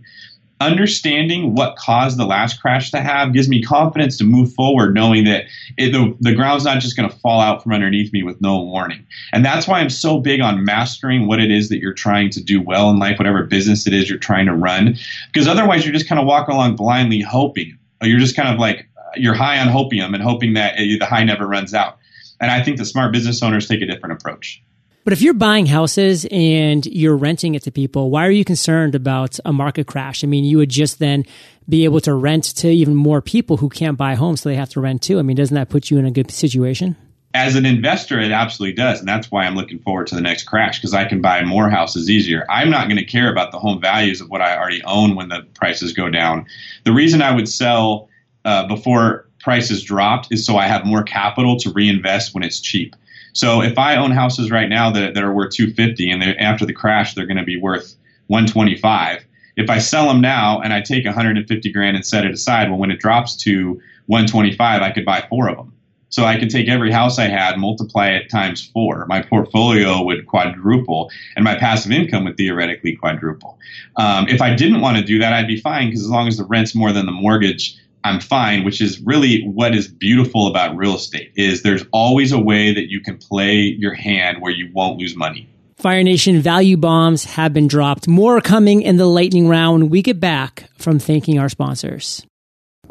understanding 0.60 1.56
what 1.56 1.76
caused 1.76 2.18
the 2.18 2.26
last 2.26 2.60
crash 2.60 2.92
to 2.92 3.00
have 3.00 3.34
gives 3.34 3.48
me 3.48 3.62
confidence 3.62 4.18
to 4.18 4.24
move 4.24 4.54
forward, 4.54 4.94
knowing 4.94 5.26
that 5.26 5.46
it, 5.78 5.92
the, 5.92 6.16
the 6.20 6.34
ground's 6.34 6.64
not 6.64 6.80
just 6.80 6.98
going 6.98 7.10
to 7.10 7.16
fall 7.18 7.40
out 7.40 7.62
from 7.62 7.74
underneath 7.74 8.12
me 8.12 8.24
with 8.24 8.42
no 8.42 8.64
warning. 8.64 9.06
And 9.34 9.46
that's 9.46 9.68
why 9.68 9.80
I'm 9.80 9.90
so 9.90 10.20
big 10.20 10.42
on 10.42 10.66
mastering 10.66 11.28
what 11.28 11.40
it 11.40 11.52
is 11.52 11.70
that 11.70 11.80
you're 11.80 11.94
trying 11.94 12.32
to 12.32 12.44
do 12.44 12.62
well 12.62 12.90
in 12.90 12.98
life, 12.98 13.18
whatever 13.20 13.44
business 13.44 13.86
it 13.86 13.94
is 13.94 14.10
you're 14.10 14.18
trying 14.18 14.48
to 14.48 14.56
run, 14.56 14.98
because 15.32 15.48
otherwise 15.48 15.86
you're 15.86 15.94
just 15.94 16.10
kind 16.10 16.20
of 16.20 16.26
walking 16.26 16.56
along 16.56 16.76
blindly 16.76 17.22
hoping. 17.22 17.78
You're 18.02 18.20
just 18.20 18.36
kind 18.36 18.50
of 18.50 18.60
like 18.60 18.88
you're 19.16 19.34
high 19.34 19.60
on 19.60 19.68
hopium 19.68 20.14
and 20.14 20.24
hoping 20.24 20.54
that 20.54 20.76
eh, 20.78 20.98
the 21.00 21.06
high 21.06 21.24
never 21.24 21.48
runs 21.48 21.74
out. 21.74 21.98
And 22.40 22.52
I 22.52 22.64
think 22.64 22.78
the 22.78 22.86
smart 22.86 23.12
business 23.14 23.42
owners 23.42 23.68
take 23.68 23.82
a 23.82 23.86
different 23.86 24.14
approach. 24.14 24.62
But 25.08 25.14
if 25.14 25.22
you're 25.22 25.34
buying 25.34 25.68
houses 25.68 26.28
and 26.32 26.86
you're 26.86 27.16
renting 27.16 27.56
it 27.56 27.64
to 27.64 27.72
people, 27.72 28.12
why 28.12 28.28
are 28.28 28.30
you 28.30 28.44
concerned 28.44 28.94
about 28.94 29.40
a 29.46 29.54
market 29.54 29.88
crash? 29.88 30.22
I 30.22 30.28
mean, 30.28 30.44
you 30.44 30.58
would 30.58 30.68
just 30.68 31.00
then 31.00 31.24
be 31.70 31.86
able 31.86 32.02
to 32.02 32.14
rent 32.14 32.44
to 32.58 32.68
even 32.68 32.94
more 32.94 33.22
people 33.22 33.56
who 33.56 33.70
can't 33.70 33.98
buy 33.98 34.16
homes, 34.16 34.42
so 34.42 34.50
they 34.50 34.58
have 34.58 34.68
to 34.72 34.82
rent 34.82 35.02
too. 35.02 35.18
I 35.18 35.22
mean, 35.22 35.38
doesn't 35.38 35.56
that 35.56 35.70
put 35.70 35.90
you 35.90 35.98
in 35.98 36.06
a 36.06 36.12
good 36.12 36.30
situation? 36.30 36.98
As 37.34 37.56
an 37.56 37.66
investor, 37.66 38.20
it 38.20 38.34
absolutely 38.34 38.76
does. 38.76 39.00
And 39.00 39.08
that's 39.08 39.32
why 39.32 39.46
I'm 39.46 39.56
looking 39.56 39.80
forward 39.80 40.08
to 40.08 40.16
the 40.16 40.20
next 40.20 40.44
crash 40.44 40.78
because 40.78 40.94
I 40.94 41.06
can 41.06 41.22
buy 41.22 41.42
more 41.46 41.70
houses 41.70 42.10
easier. 42.10 42.46
I'm 42.50 42.70
not 42.70 42.90
going 42.90 43.00
to 43.00 43.06
care 43.06 43.32
about 43.32 43.54
the 43.54 43.60
home 43.60 43.80
values 43.80 44.20
of 44.20 44.30
what 44.30 44.42
I 44.42 44.58
already 44.58 44.84
own 44.84 45.16
when 45.16 45.30
the 45.30 45.48
prices 45.54 45.94
go 45.94 46.10
down. 46.10 46.48
The 46.84 46.92
reason 46.92 47.22
I 47.22 47.34
would 47.34 47.48
sell 47.48 48.10
uh, 48.44 48.68
before 48.68 49.30
prices 49.40 49.84
dropped 49.84 50.34
is 50.34 50.46
so 50.46 50.58
I 50.58 50.68
have 50.68 50.86
more 50.86 51.04
capital 51.04 51.56
to 51.60 51.72
reinvest 51.72 52.34
when 52.34 52.44
it's 52.44 52.60
cheap. 52.60 52.94
So 53.34 53.62
if 53.62 53.78
I 53.78 53.96
own 53.96 54.12
houses 54.12 54.52
right 54.52 54.70
now 54.70 54.92
that, 54.92 55.14
that 55.14 55.24
are 55.24 55.34
worth 55.34 55.54
250 55.54 56.10
and 56.10 56.24
after 56.40 56.66
the 56.66 56.74
crash 56.74 57.14
they're 57.14 57.26
going 57.26 57.38
to 57.38 57.44
be 57.44 57.60
worth 57.60 57.96
125, 58.28 59.26
if 59.58 59.70
I 59.70 59.80
sell 59.80 60.08
them 60.08 60.22
now 60.22 60.62
and 60.62 60.72
I 60.72 60.82
take 60.82 61.06
150 61.06 61.72
grand 61.72 61.96
and 61.96 62.06
set 62.06 62.26
it 62.26 62.32
aside, 62.32 62.70
well, 62.70 62.80
when 62.80 62.92
it 62.92 63.00
drops 63.00 63.36
to 63.38 63.82
125, 64.06 64.82
I 64.82 64.92
could 64.92 65.06
buy 65.06 65.26
four 65.30 65.50
of 65.50 65.58
them. 65.58 65.74
So 66.10 66.24
I 66.24 66.40
could 66.40 66.50
take 66.50 66.70
every 66.70 66.92
house 66.92 67.20
I 67.20 67.28
had, 67.28 67.58
multiply 67.58 68.10
it 68.10 68.30
times 68.30 68.66
four. 68.74 69.06
My 69.08 69.22
portfolio 69.22 70.02
would 70.04 70.26
quadruple, 70.26 71.12
and 71.36 71.44
my 71.44 71.56
passive 71.56 71.92
income 71.92 72.24
would 72.24 72.38
theoretically 72.38 72.96
quadruple. 72.96 73.60
Um, 73.98 74.28
if 74.30 74.42
I 74.42 74.56
didn't 74.56 74.80
want 74.80 74.98
to 74.98 75.04
do 75.04 75.20
that, 75.20 75.34
I'd 75.34 75.48
be 75.48 75.60
fine 75.60 75.88
because 75.88 76.04
as 76.04 76.10
long 76.10 76.28
as 76.28 76.38
the 76.38 76.46
rent's 76.46 76.74
more 76.74 76.94
than 76.94 77.06
the 77.06 77.12
mortgage, 77.12 77.76
I'm 78.04 78.20
fine. 78.20 78.64
Which 78.64 78.82
is 78.82 79.00
really 79.02 79.44
what 79.44 79.76
is 79.76 79.88
beautiful 79.88 80.48
about 80.48 80.76
real 80.76 80.96
estate 80.96 81.32
is 81.36 81.64
there's 81.64 81.84
always 81.92 82.32
a 82.32 82.40
way 82.40 82.74
that 82.74 82.90
you 82.90 83.02
can 83.02 83.18
play 83.18 83.56
your 83.56 83.94
hand 83.94 84.42
where 84.42 84.52
you 84.52 84.70
won't 84.74 85.00
lose 85.00 85.16
money. 85.16 85.50
Fire 85.78 86.02
Nation 86.02 86.42
value 86.42 86.78
bombs 86.78 87.26
have 87.26 87.54
been 87.54 87.68
dropped. 87.68 88.08
More 88.08 88.42
coming 88.42 88.82
in 88.82 88.98
the 88.98 89.06
lightning 89.06 89.48
round 89.48 89.84
when 89.84 89.90
we 89.90 90.02
get 90.02 90.20
back 90.20 90.70
from 90.78 90.98
thanking 90.98 91.38
our 91.38 91.50
sponsors. 91.50 92.26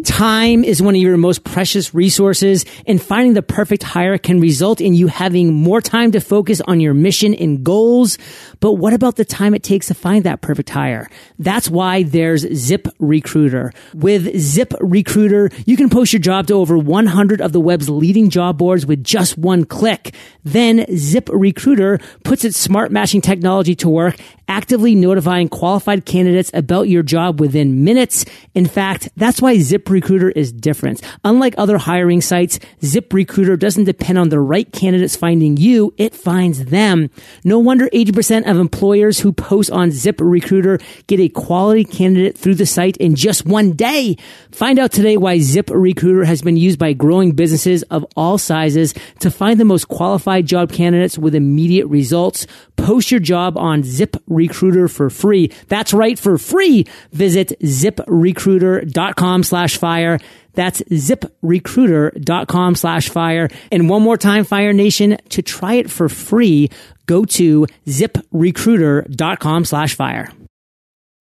Time 0.05 0.63
is 0.63 0.83
one 0.83 0.95
of 0.95 1.01
your 1.01 1.17
most 1.17 1.43
precious 1.43 1.95
resources 1.95 2.67
and 2.87 3.01
finding 3.01 3.33
the 3.33 3.43
perfect 3.43 3.83
hire 3.83 4.19
can 4.19 4.41
result 4.41 4.83
in 4.83 4.93
you 4.93 5.07
having 5.07 5.55
more 5.55 5.81
time 5.81 6.13
to 6.13 6.21
focus 6.21 6.61
on 6.61 6.81
your 6.81 6.93
mission 6.93 7.33
and 7.33 7.65
goals. 7.65 8.19
But 8.61 8.75
what 8.75 8.93
about 8.93 9.17
the 9.17 9.25
time 9.25 9.55
it 9.55 9.63
takes 9.63 9.87
to 9.87 9.95
find 9.95 10.25
that 10.25 10.43
perfect 10.43 10.69
hire? 10.69 11.09
That's 11.39 11.71
why 11.71 12.03
there's 12.03 12.43
Zip 12.55 12.89
Recruiter. 12.99 13.73
With 13.95 14.39
Zip 14.39 14.75
Recruiter, 14.81 15.51
you 15.65 15.79
can 15.79 15.89
post 15.89 16.13
your 16.13 16.21
job 16.21 16.49
to 16.49 16.55
over 16.55 16.77
100 16.77 17.41
of 17.41 17.53
the 17.53 17.61
web's 17.61 17.89
leading 17.89 18.29
job 18.29 18.59
boards 18.59 18.85
with 18.85 19.03
just 19.03 19.39
one 19.39 19.65
click. 19.65 20.15
Then 20.45 20.85
Zip 20.95 21.31
Recruiter 21.33 22.01
puts 22.23 22.45
its 22.45 22.59
smart 22.59 22.93
matching 22.93 23.23
technology 23.23 23.75
to 23.77 23.89
work 23.89 24.17
actively 24.49 24.95
notifying 24.95 25.49
qualified 25.49 26.05
candidates 26.05 26.51
about 26.55 26.89
your 26.89 27.03
job 27.03 27.41
within 27.41 27.85
minutes. 27.85 28.25
In 28.55 28.67
fact, 28.67 29.09
that's 29.17 29.43
why 29.43 29.59
ZipRecruiter 29.87 30.33
is 30.35 30.53
different. 30.53 31.01
Unlike 31.25 31.55
other 31.59 31.79
hiring 31.79 32.21
sites, 32.21 32.59
ZipRecruiter 32.81 33.59
doesn't 33.59 33.85
depend 33.85 34.19
on 34.19 34.29
the 34.29 34.41
right 34.41 34.71
candidates 34.73 35.17
finding 35.17 35.57
you, 35.57 35.95
it 35.97 36.15
finds 36.15 36.67
them. 36.67 37.11
No 37.45 37.59
wonder 37.59 37.89
80% 37.93 38.51
of 38.51 38.59
employers 38.59 39.21
who 39.21 39.33
post 39.33 39.71
on 39.71 39.91
ZipRecruiter 39.91 40.83
get 41.07 41.21
a 41.21 41.29
quality 41.29 41.85
candidate 41.85 42.37
through 42.37 42.57
the 42.57 42.67
site 42.67 42.97
in 42.97 43.15
just 43.15 43.47
one 43.47 43.73
day. 43.73 44.17
Find 44.51 44.79
out 44.79 44.93
today 44.93 45.17
why 45.17 45.39
ZipRecruiter 45.39 46.27
has 46.27 46.43
been 46.43 46.57
used 46.57 46.79
by 46.79 46.93
growing 46.93 47.33
businesses 47.33 47.83
of 47.85 48.05
all 48.17 48.39
sizes 48.39 48.95
to 49.21 49.31
find 49.31 49.61
the 49.61 49.65
most 49.65 49.89
qualified 49.89 50.47
job 50.47 50.73
candidates 50.73 51.19
with 51.19 51.35
immediate 51.35 51.87
results. 51.87 52.47
Post 52.77 53.11
your 53.11 53.21
job 53.21 53.57
on 53.57 53.83
ZipRecruiter 53.83 54.91
for 54.91 55.11
free. 55.11 55.53
That's 55.69 55.95
right, 55.95 56.19
for 56.19 56.39
free. 56.39 56.87
Visit 57.13 57.59
ziprecruiter.com 57.61 59.43
slash 59.45 59.76
fire. 59.77 60.19
That's 60.55 60.81
ziprecruiter.com 60.83 62.75
slash 62.75 63.09
fire. 63.11 63.49
And 63.71 63.89
one 63.89 64.03
more 64.03 64.17
time, 64.17 64.45
Fire 64.45 64.73
Nation, 64.73 65.19
to 65.31 65.43
try 65.43 65.75
it 65.75 65.91
for 65.91 66.09
free, 66.09 66.71
go 67.07 67.25
to 67.25 67.67
ziprecruiter.com 67.87 69.65
slash 69.65 69.95
fire. 69.95 70.33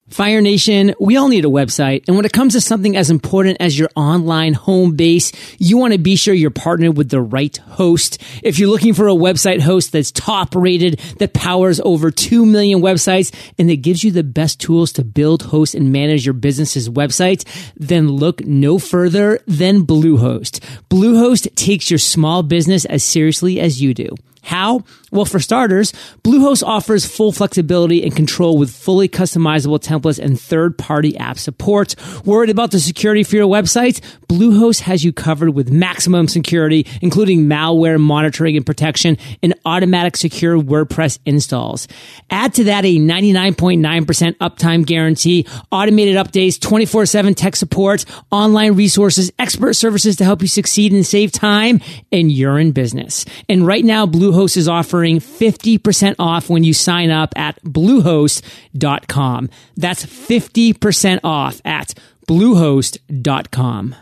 Fire 0.10 0.40
Nation, 0.40 0.94
we 1.00 1.18
all 1.18 1.30
need 1.30 1.46
a 1.46 1.50
website. 1.50 2.04
And 2.06 2.16
when 2.16 2.28
it 2.28 2.32
comes 2.32 2.54
to 2.54 2.62
something 2.62 2.96
as 2.96 3.10
important 3.10 3.58
as 3.60 3.78
your 3.78 3.90
online 3.96 4.54
home 4.54 4.96
base, 4.96 5.32
you 5.58 5.80
want 5.80 5.94
to 5.94 6.00
be 6.00 6.16
sure 6.16 6.32
you're 6.32 6.52
partnered 6.52 6.96
with 6.96 7.10
the 7.10 7.20
right 7.20 7.58
host. 7.58 8.22
If 8.44 8.60
you're 8.60 8.70
looking 8.70 8.94
for 8.94 9.08
a 9.08 9.16
website 9.16 9.62
host 9.62 9.92
that's 9.92 10.12
top 10.12 10.54
rated, 10.54 11.00
that 11.18 11.34
powers 11.34 11.80
over 11.80 12.12
2 12.12 12.46
million 12.46 12.82
websites, 12.82 13.34
and 13.58 13.68
that 13.68 13.82
gives 13.82 14.04
you 14.04 14.12
the 14.12 14.24
best 14.24 14.62
tools 14.62 14.94
to 14.94 15.04
build, 15.04 15.42
host, 15.42 15.74
and 15.74 15.92
manage 15.92 16.24
your 16.24 16.34
business's 16.34 16.88
websites, 16.88 17.44
then 17.76 18.08
look 18.08 18.46
no 18.46 18.78
further 18.78 19.40
than 19.48 19.88
Bluehost. 19.88 20.60
Bluehost 20.88 21.56
takes 21.56 21.90
your 21.90 21.98
small 21.98 22.44
business 22.44 22.86
as 22.86 23.04
seriously 23.04 23.60
as 23.60 23.82
you 23.82 23.96
do. 23.96 24.10
How? 24.46 24.84
Well, 25.12 25.26
for 25.26 25.40
starters, 25.40 25.92
Bluehost 26.24 26.62
offers 26.62 27.04
full 27.04 27.32
flexibility 27.32 28.04
and 28.04 28.16
control 28.16 28.58
with 28.60 28.70
fully 28.70 29.10
customizable 29.10 29.80
templates 29.80 30.20
and 30.20 30.40
third-party 30.40 31.18
app 31.18 31.40
support. 31.40 31.96
Worried 32.26 32.52
about 32.52 32.70
the 32.70 32.80
security 32.80 33.24
for 33.24 33.38
your 33.38 33.48
website? 33.48 34.02
Bluehost 34.28 34.82
has 34.82 35.04
you 35.04 35.12
covered 35.12 35.50
with 35.52 35.72
maximum 35.72 36.28
security, 36.28 36.86
including 37.02 37.46
malware 37.48 38.00
monitoring 38.00 38.56
and 38.56 38.66
protection 38.66 39.18
and 39.42 39.56
automatic 39.66 40.16
secure 40.16 40.60
WordPress 40.60 41.18
installs. 41.26 41.88
Add 42.30 42.54
to 42.56 42.66
that 42.66 42.86
a 42.86 42.98
99.9% 42.98 44.34
uptime 44.38 44.86
guarantee, 44.86 45.48
automated 45.72 46.18
updates, 46.18 46.60
24-7 46.60 47.36
tech 47.36 47.56
support, 47.56 48.06
online 48.30 48.74
resources, 48.74 49.32
expert 49.40 49.74
services 49.74 50.18
to 50.18 50.24
help 50.24 50.44
you 50.44 50.48
succeed 50.48 50.92
and 50.92 51.06
save 51.06 51.32
time, 51.32 51.82
and 52.12 52.32
you're 52.32 52.60
in 52.60 52.74
business. 52.74 53.26
And 53.50 53.66
right 53.66 53.84
now, 53.84 54.06
Bluehost 54.06 54.35
Bluehost 54.36 54.58
is 54.58 54.68
offering 54.68 55.20
50% 55.20 56.16
off 56.20 56.50
when 56.50 56.66
you 56.66 56.74
sign 56.74 57.10
up 57.10 57.34
at 57.38 57.64
bluehost.com. 57.64 59.50
That's 59.78 60.06
50% 60.06 61.20
off 61.24 61.62
at 61.64 61.94
bluehost.com. 62.28 63.96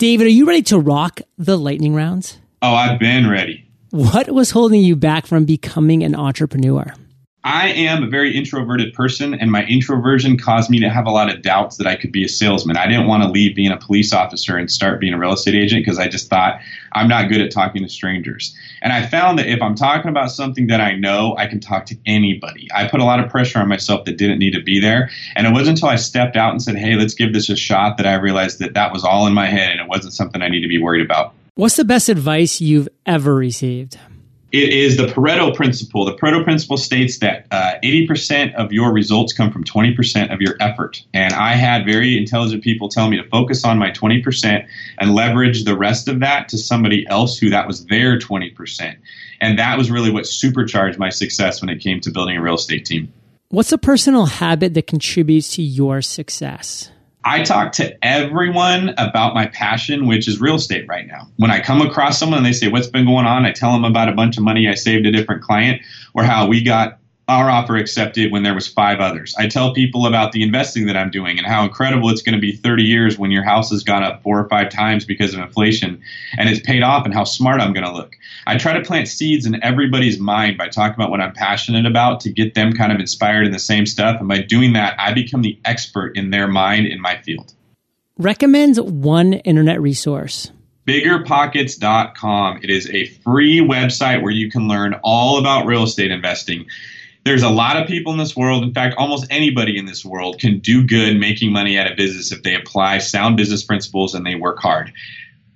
David, 0.00 0.26
are 0.26 0.30
you 0.30 0.46
ready 0.46 0.62
to 0.62 0.78
rock 0.80 1.20
the 1.36 1.56
lightning 1.56 1.94
rounds? 1.94 2.38
Oh, 2.60 2.74
I've 2.74 2.98
been 2.98 3.30
ready. 3.30 3.70
What 3.90 4.28
was 4.30 4.50
holding 4.50 4.80
you 4.80 4.96
back 4.96 5.26
from 5.26 5.44
becoming 5.44 6.02
an 6.02 6.16
entrepreneur? 6.16 6.92
I 7.48 7.68
am 7.68 8.02
a 8.02 8.06
very 8.06 8.36
introverted 8.36 8.92
person, 8.92 9.32
and 9.32 9.50
my 9.50 9.64
introversion 9.64 10.36
caused 10.36 10.68
me 10.68 10.80
to 10.80 10.90
have 10.90 11.06
a 11.06 11.10
lot 11.10 11.34
of 11.34 11.40
doubts 11.40 11.78
that 11.78 11.86
I 11.86 11.96
could 11.96 12.12
be 12.12 12.22
a 12.22 12.28
salesman. 12.28 12.76
I 12.76 12.86
didn't 12.86 13.06
want 13.06 13.22
to 13.22 13.30
leave 13.30 13.56
being 13.56 13.72
a 13.72 13.78
police 13.78 14.12
officer 14.12 14.58
and 14.58 14.70
start 14.70 15.00
being 15.00 15.14
a 15.14 15.18
real 15.18 15.32
estate 15.32 15.54
agent 15.54 15.82
because 15.82 15.98
I 15.98 16.08
just 16.08 16.28
thought 16.28 16.60
I'm 16.92 17.08
not 17.08 17.30
good 17.30 17.40
at 17.40 17.50
talking 17.50 17.82
to 17.82 17.88
strangers. 17.88 18.54
And 18.82 18.92
I 18.92 19.06
found 19.06 19.38
that 19.38 19.46
if 19.46 19.62
I'm 19.62 19.74
talking 19.76 20.10
about 20.10 20.30
something 20.30 20.66
that 20.66 20.82
I 20.82 20.96
know, 20.96 21.36
I 21.38 21.46
can 21.46 21.58
talk 21.58 21.86
to 21.86 21.96
anybody. 22.04 22.68
I 22.70 22.86
put 22.86 23.00
a 23.00 23.04
lot 23.04 23.18
of 23.18 23.30
pressure 23.30 23.60
on 23.60 23.68
myself 23.68 24.04
that 24.04 24.18
didn't 24.18 24.40
need 24.40 24.52
to 24.52 24.62
be 24.62 24.78
there. 24.78 25.08
And 25.34 25.46
it 25.46 25.52
wasn't 25.54 25.78
until 25.78 25.88
I 25.88 25.96
stepped 25.96 26.36
out 26.36 26.50
and 26.50 26.62
said, 26.62 26.76
hey, 26.76 26.96
let's 26.96 27.14
give 27.14 27.32
this 27.32 27.48
a 27.48 27.56
shot 27.56 27.96
that 27.96 28.06
I 28.06 28.16
realized 28.16 28.58
that 28.58 28.74
that 28.74 28.92
was 28.92 29.04
all 29.04 29.26
in 29.26 29.32
my 29.32 29.46
head 29.46 29.70
and 29.70 29.80
it 29.80 29.88
wasn't 29.88 30.12
something 30.12 30.42
I 30.42 30.50
need 30.50 30.60
to 30.60 30.68
be 30.68 30.82
worried 30.82 31.02
about. 31.02 31.32
What's 31.54 31.76
the 31.76 31.86
best 31.86 32.10
advice 32.10 32.60
you've 32.60 32.90
ever 33.06 33.34
received? 33.34 33.96
It 34.50 34.72
is 34.72 34.96
the 34.96 35.06
Pareto 35.06 35.54
principle. 35.54 36.06
The 36.06 36.14
Pareto 36.14 36.42
principle 36.42 36.78
states 36.78 37.18
that 37.18 37.46
uh, 37.50 37.74
80% 37.84 38.54
of 38.54 38.72
your 38.72 38.92
results 38.92 39.34
come 39.34 39.52
from 39.52 39.62
20% 39.62 40.32
of 40.32 40.40
your 40.40 40.56
effort. 40.58 41.02
And 41.12 41.34
I 41.34 41.52
had 41.52 41.84
very 41.84 42.16
intelligent 42.16 42.64
people 42.64 42.88
tell 42.88 43.10
me 43.10 43.18
to 43.18 43.28
focus 43.28 43.64
on 43.64 43.78
my 43.78 43.90
20% 43.90 44.66
and 44.98 45.14
leverage 45.14 45.64
the 45.64 45.76
rest 45.76 46.08
of 46.08 46.20
that 46.20 46.48
to 46.48 46.58
somebody 46.58 47.06
else 47.08 47.38
who 47.38 47.50
that 47.50 47.66
was 47.66 47.84
their 47.86 48.18
20%. 48.18 48.96
And 49.40 49.58
that 49.58 49.76
was 49.76 49.90
really 49.90 50.10
what 50.10 50.26
supercharged 50.26 50.98
my 50.98 51.10
success 51.10 51.60
when 51.60 51.68
it 51.68 51.80
came 51.80 52.00
to 52.00 52.10
building 52.10 52.38
a 52.38 52.42
real 52.42 52.54
estate 52.54 52.86
team. 52.86 53.12
What's 53.50 53.72
a 53.72 53.78
personal 53.78 54.26
habit 54.26 54.72
that 54.74 54.86
contributes 54.86 55.54
to 55.56 55.62
your 55.62 56.00
success? 56.00 56.90
I 57.28 57.42
talk 57.42 57.72
to 57.72 57.94
everyone 58.02 58.94
about 58.96 59.34
my 59.34 59.48
passion, 59.48 60.06
which 60.06 60.26
is 60.26 60.40
real 60.40 60.54
estate 60.54 60.88
right 60.88 61.06
now. 61.06 61.28
When 61.36 61.50
I 61.50 61.60
come 61.60 61.82
across 61.82 62.18
someone 62.18 62.38
and 62.38 62.46
they 62.46 62.54
say, 62.54 62.68
What's 62.68 62.86
been 62.86 63.04
going 63.04 63.26
on? 63.26 63.44
I 63.44 63.52
tell 63.52 63.72
them 63.72 63.84
about 63.84 64.08
a 64.08 64.12
bunch 64.12 64.38
of 64.38 64.42
money 64.42 64.66
I 64.66 64.74
saved 64.74 65.04
a 65.04 65.12
different 65.12 65.42
client 65.42 65.82
or 66.14 66.24
how 66.24 66.46
we 66.46 66.62
got 66.62 66.98
our 67.28 67.50
offer 67.50 67.76
accepted 67.76 68.32
when 68.32 68.44
there 68.44 68.54
was 68.54 68.66
five 68.66 69.00
others. 69.00 69.34
I 69.38 69.46
tell 69.46 69.74
people 69.74 70.06
about 70.06 70.32
the 70.32 70.42
investing 70.42 70.86
that 70.86 70.96
I'm 70.96 71.10
doing 71.10 71.36
and 71.36 71.46
how 71.46 71.62
incredible 71.62 72.08
it's 72.08 72.22
going 72.22 72.34
to 72.34 72.40
be 72.40 72.52
30 72.52 72.84
years 72.84 73.18
when 73.18 73.30
your 73.30 73.42
house 73.42 73.68
has 73.68 73.84
gone 73.84 74.02
up 74.02 74.22
four 74.22 74.40
or 74.40 74.48
five 74.48 74.70
times 74.70 75.04
because 75.04 75.34
of 75.34 75.40
inflation 75.40 76.00
and 76.38 76.48
it's 76.48 76.60
paid 76.60 76.82
off 76.82 77.04
and 77.04 77.12
how 77.12 77.24
smart 77.24 77.60
I'm 77.60 77.74
going 77.74 77.84
to 77.84 77.92
look. 77.92 78.16
I 78.48 78.56
try 78.56 78.72
to 78.72 78.80
plant 78.80 79.08
seeds 79.08 79.44
in 79.44 79.62
everybody's 79.62 80.18
mind 80.18 80.56
by 80.56 80.68
talking 80.68 80.94
about 80.94 81.10
what 81.10 81.20
I'm 81.20 81.34
passionate 81.34 81.84
about 81.84 82.20
to 82.20 82.30
get 82.30 82.54
them 82.54 82.72
kind 82.72 82.90
of 82.90 82.98
inspired 82.98 83.44
in 83.44 83.52
the 83.52 83.58
same 83.58 83.84
stuff. 83.84 84.18
And 84.18 84.26
by 84.26 84.40
doing 84.40 84.72
that, 84.72 84.98
I 84.98 85.12
become 85.12 85.42
the 85.42 85.58
expert 85.66 86.16
in 86.16 86.30
their 86.30 86.48
mind 86.48 86.86
in 86.86 86.98
my 86.98 87.18
field. 87.18 87.52
Recommends 88.16 88.80
one 88.80 89.34
internet 89.34 89.80
resource 89.80 90.50
biggerpockets.com. 90.86 92.60
It 92.62 92.70
is 92.70 92.88
a 92.88 93.04
free 93.22 93.60
website 93.60 94.22
where 94.22 94.32
you 94.32 94.50
can 94.50 94.68
learn 94.68 94.94
all 95.02 95.38
about 95.38 95.66
real 95.66 95.82
estate 95.82 96.10
investing 96.10 96.64
there's 97.28 97.42
a 97.42 97.50
lot 97.50 97.76
of 97.76 97.86
people 97.86 98.10
in 98.12 98.18
this 98.18 98.34
world. 98.34 98.62
In 98.62 98.72
fact, 98.72 98.94
almost 98.96 99.26
anybody 99.28 99.76
in 99.76 99.84
this 99.84 100.02
world 100.02 100.38
can 100.38 100.60
do 100.60 100.82
good 100.82 101.18
making 101.18 101.52
money 101.52 101.76
at 101.76 101.90
a 101.90 101.94
business 101.94 102.32
if 102.32 102.42
they 102.42 102.54
apply 102.54 102.98
sound 102.98 103.36
business 103.36 103.62
principles 103.62 104.14
and 104.14 104.24
they 104.24 104.34
work 104.34 104.58
hard. 104.60 104.92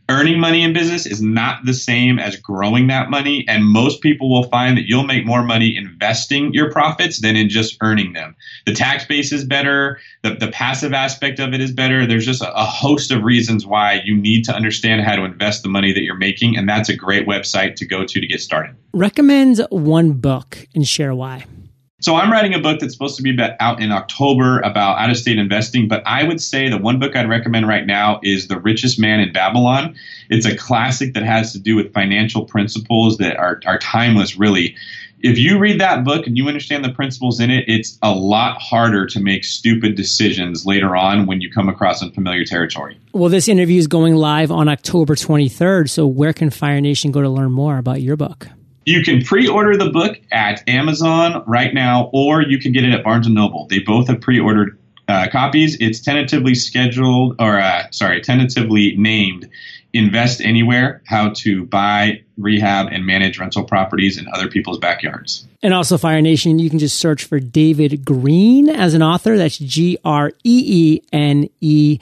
Earning 0.09 0.41
money 0.41 0.63
in 0.63 0.73
business 0.73 1.07
is 1.07 1.23
not 1.23 1.65
the 1.65 1.75
same 1.75 2.19
as 2.19 2.37
growing 2.37 2.89
that 2.89 3.11
money. 3.11 3.45
And 3.49 3.65
most 3.65 4.01
people 4.01 4.31
will 4.31 4.49
find 4.49 4.77
that 4.77 4.85
you'll 4.87 5.07
make 5.07 5.25
more 5.25 5.43
money 5.43 5.77
investing 5.77 6.53
your 6.53 6.71
profits 6.71 7.21
than 7.21 7.37
in 7.37 7.49
just 7.49 7.77
earning 7.81 8.13
them. 8.13 8.35
The 8.67 8.75
tax 8.75 9.05
base 9.05 9.33
is 9.33 9.45
better. 9.45 10.01
The, 10.23 10.35
the 10.35 10.49
passive 10.49 10.93
aspect 10.93 11.39
of 11.39 11.55
it 11.55 11.61
is 11.61 11.73
better. 11.73 12.07
There's 12.07 12.27
just 12.27 12.43
a, 12.43 12.53
a 12.55 12.65
host 12.65 13.11
of 13.11 13.23
reasons 13.23 13.67
why 13.67 14.01
you 14.05 14.17
need 14.17 14.45
to 14.45 14.55
understand 14.55 15.03
how 15.03 15.17
to 15.17 15.25
invest 15.25 15.63
the 15.63 15.69
money 15.69 15.93
that 15.93 16.03
you're 16.03 16.17
making. 16.17 16.57
And 16.57 16.69
that's 16.69 16.89
a 16.89 16.97
great 16.97 17.27
website 17.27 17.77
to 17.77 17.87
go 17.87 18.05
to 18.05 18.21
to 18.21 18.27
get 18.27 18.41
started. 18.41 18.75
Recommend 18.93 19.67
one 19.71 20.13
book 20.13 20.67
and 20.75 20.87
share 20.87 21.15
why. 21.15 21.45
So 22.03 22.17
I'm 22.17 22.33
writing 22.33 22.53
a 22.53 22.59
book 22.59 22.81
that's 22.81 22.93
supposed 22.93 23.17
to 23.19 23.23
be 23.23 23.39
out 23.61 23.81
in 23.81 23.93
October 23.93 24.59
about 24.59 24.99
out 24.99 25.09
of 25.09 25.17
state 25.17 25.39
investing, 25.39 25.87
but 25.87 26.03
I 26.05 26.25
would 26.25 26.41
say 26.41 26.69
the 26.69 26.77
one 26.77 26.99
book 26.99 27.15
I'd 27.15 27.29
recommend 27.29 27.69
right 27.69 27.87
now 27.87 28.19
is 28.25 28.49
The 28.49 28.59
Richest 28.59 28.99
Man 28.99 29.21
in 29.21 29.33
Babylon. 29.33 29.95
It's 30.29 30.45
a 30.45 30.57
classic 30.57 31.15
that 31.15 31.23
has 31.23 31.53
to 31.53 31.61
do 31.61 31.77
with 31.77 31.93
financial 31.93 32.45
principles 32.45 33.19
that 33.19 33.37
are, 33.37 33.61
are 33.67 33.79
timeless, 33.79 34.37
really. 34.37 34.75
If 35.21 35.39
you 35.39 35.61
read 35.61 35.81
that 35.81 36.03
book 36.05 36.27
and 36.27 36.37
you 36.37 36.49
understand 36.49 36.85
the 36.85 36.91
principles 36.91 37.39
in 37.39 37.53
it, 37.53 37.67
it's 37.69 37.97
a 38.03 38.13
lot 38.13 38.61
harder 38.61 39.07
to 39.07 39.21
make 39.21 39.45
stupid 39.45 39.95
decisions 39.95 40.67
later 40.67 40.97
on 40.97 41.27
when 41.27 41.41
you 41.41 41.53
come 41.53 41.69
across 41.69 42.03
unfamiliar 42.03 42.45
territory. 42.45 42.99
Well, 43.13 43.31
this 43.31 43.47
interview 43.47 43.79
is 43.79 43.87
going 43.87 44.17
live 44.17 44.51
on 44.51 44.69
October 44.69 45.15
23rd. 45.15 45.89
So, 45.89 46.09
where 46.09 46.33
can 46.33 46.51
Fire 46.51 46.81
Nation 46.81 47.13
go 47.13 47.23
to 47.23 47.29
learn 47.29 47.53
more 47.53 47.79
about 47.79 48.03
your 48.03 48.17
book? 48.17 48.49
You 48.85 49.03
can 49.03 49.23
pre-order 49.23 49.77
the 49.77 49.91
book 49.91 50.21
at 50.33 50.69
Amazon 50.69 51.45
right 51.47 51.73
now, 51.73 52.11
or 52.13 52.43
you 52.43 52.59
can 52.59 52.73
get 52.73 52.85
it 52.85 52.93
at 52.93 53.05
Barnes 53.05 53.27
and 53.27 53.35
Noble. 53.35 53.67
They 53.69 53.79
both 53.79 54.09
have 54.09 54.21
pre-ordered 54.21 54.79
uh, 55.09 55.29
copies. 55.31 55.77
It's 55.81 56.01
tentatively 56.01 56.55
scheduled, 56.55 57.37
or 57.39 57.61
uh, 57.61 57.91
sorry, 57.91 58.21
tentatively 58.21 58.97
named 58.97 59.49
"Invest 59.93 60.41
Anywhere: 60.41 61.03
How 61.07 61.31
to 61.31 61.65
Buy, 61.67 62.23
Rehab, 62.39 62.89
and 62.91 63.07
Manage 63.07 63.39
Rental 63.39 63.65
Properties 63.65 64.19
in 64.19 64.27
Other 64.33 64.49
People's 64.49 64.79
Backyards." 64.79 65.47
And 65.63 65.75
also, 65.75 65.97
Fire 65.97 66.21
Nation, 66.21 66.59
you 66.59 66.71
can 66.71 66.79
just 66.79 66.99
search 66.99 67.25
for 67.25 67.39
David 67.39 68.05
Greene 68.05 68.69
as 68.69 68.95
an 68.95 69.03
author. 69.03 69.37
That's 69.37 69.59
G 69.59 69.99
R 70.05 70.33
E 70.45 70.65
E 70.67 71.03
N 71.13 71.49
E. 71.61 71.99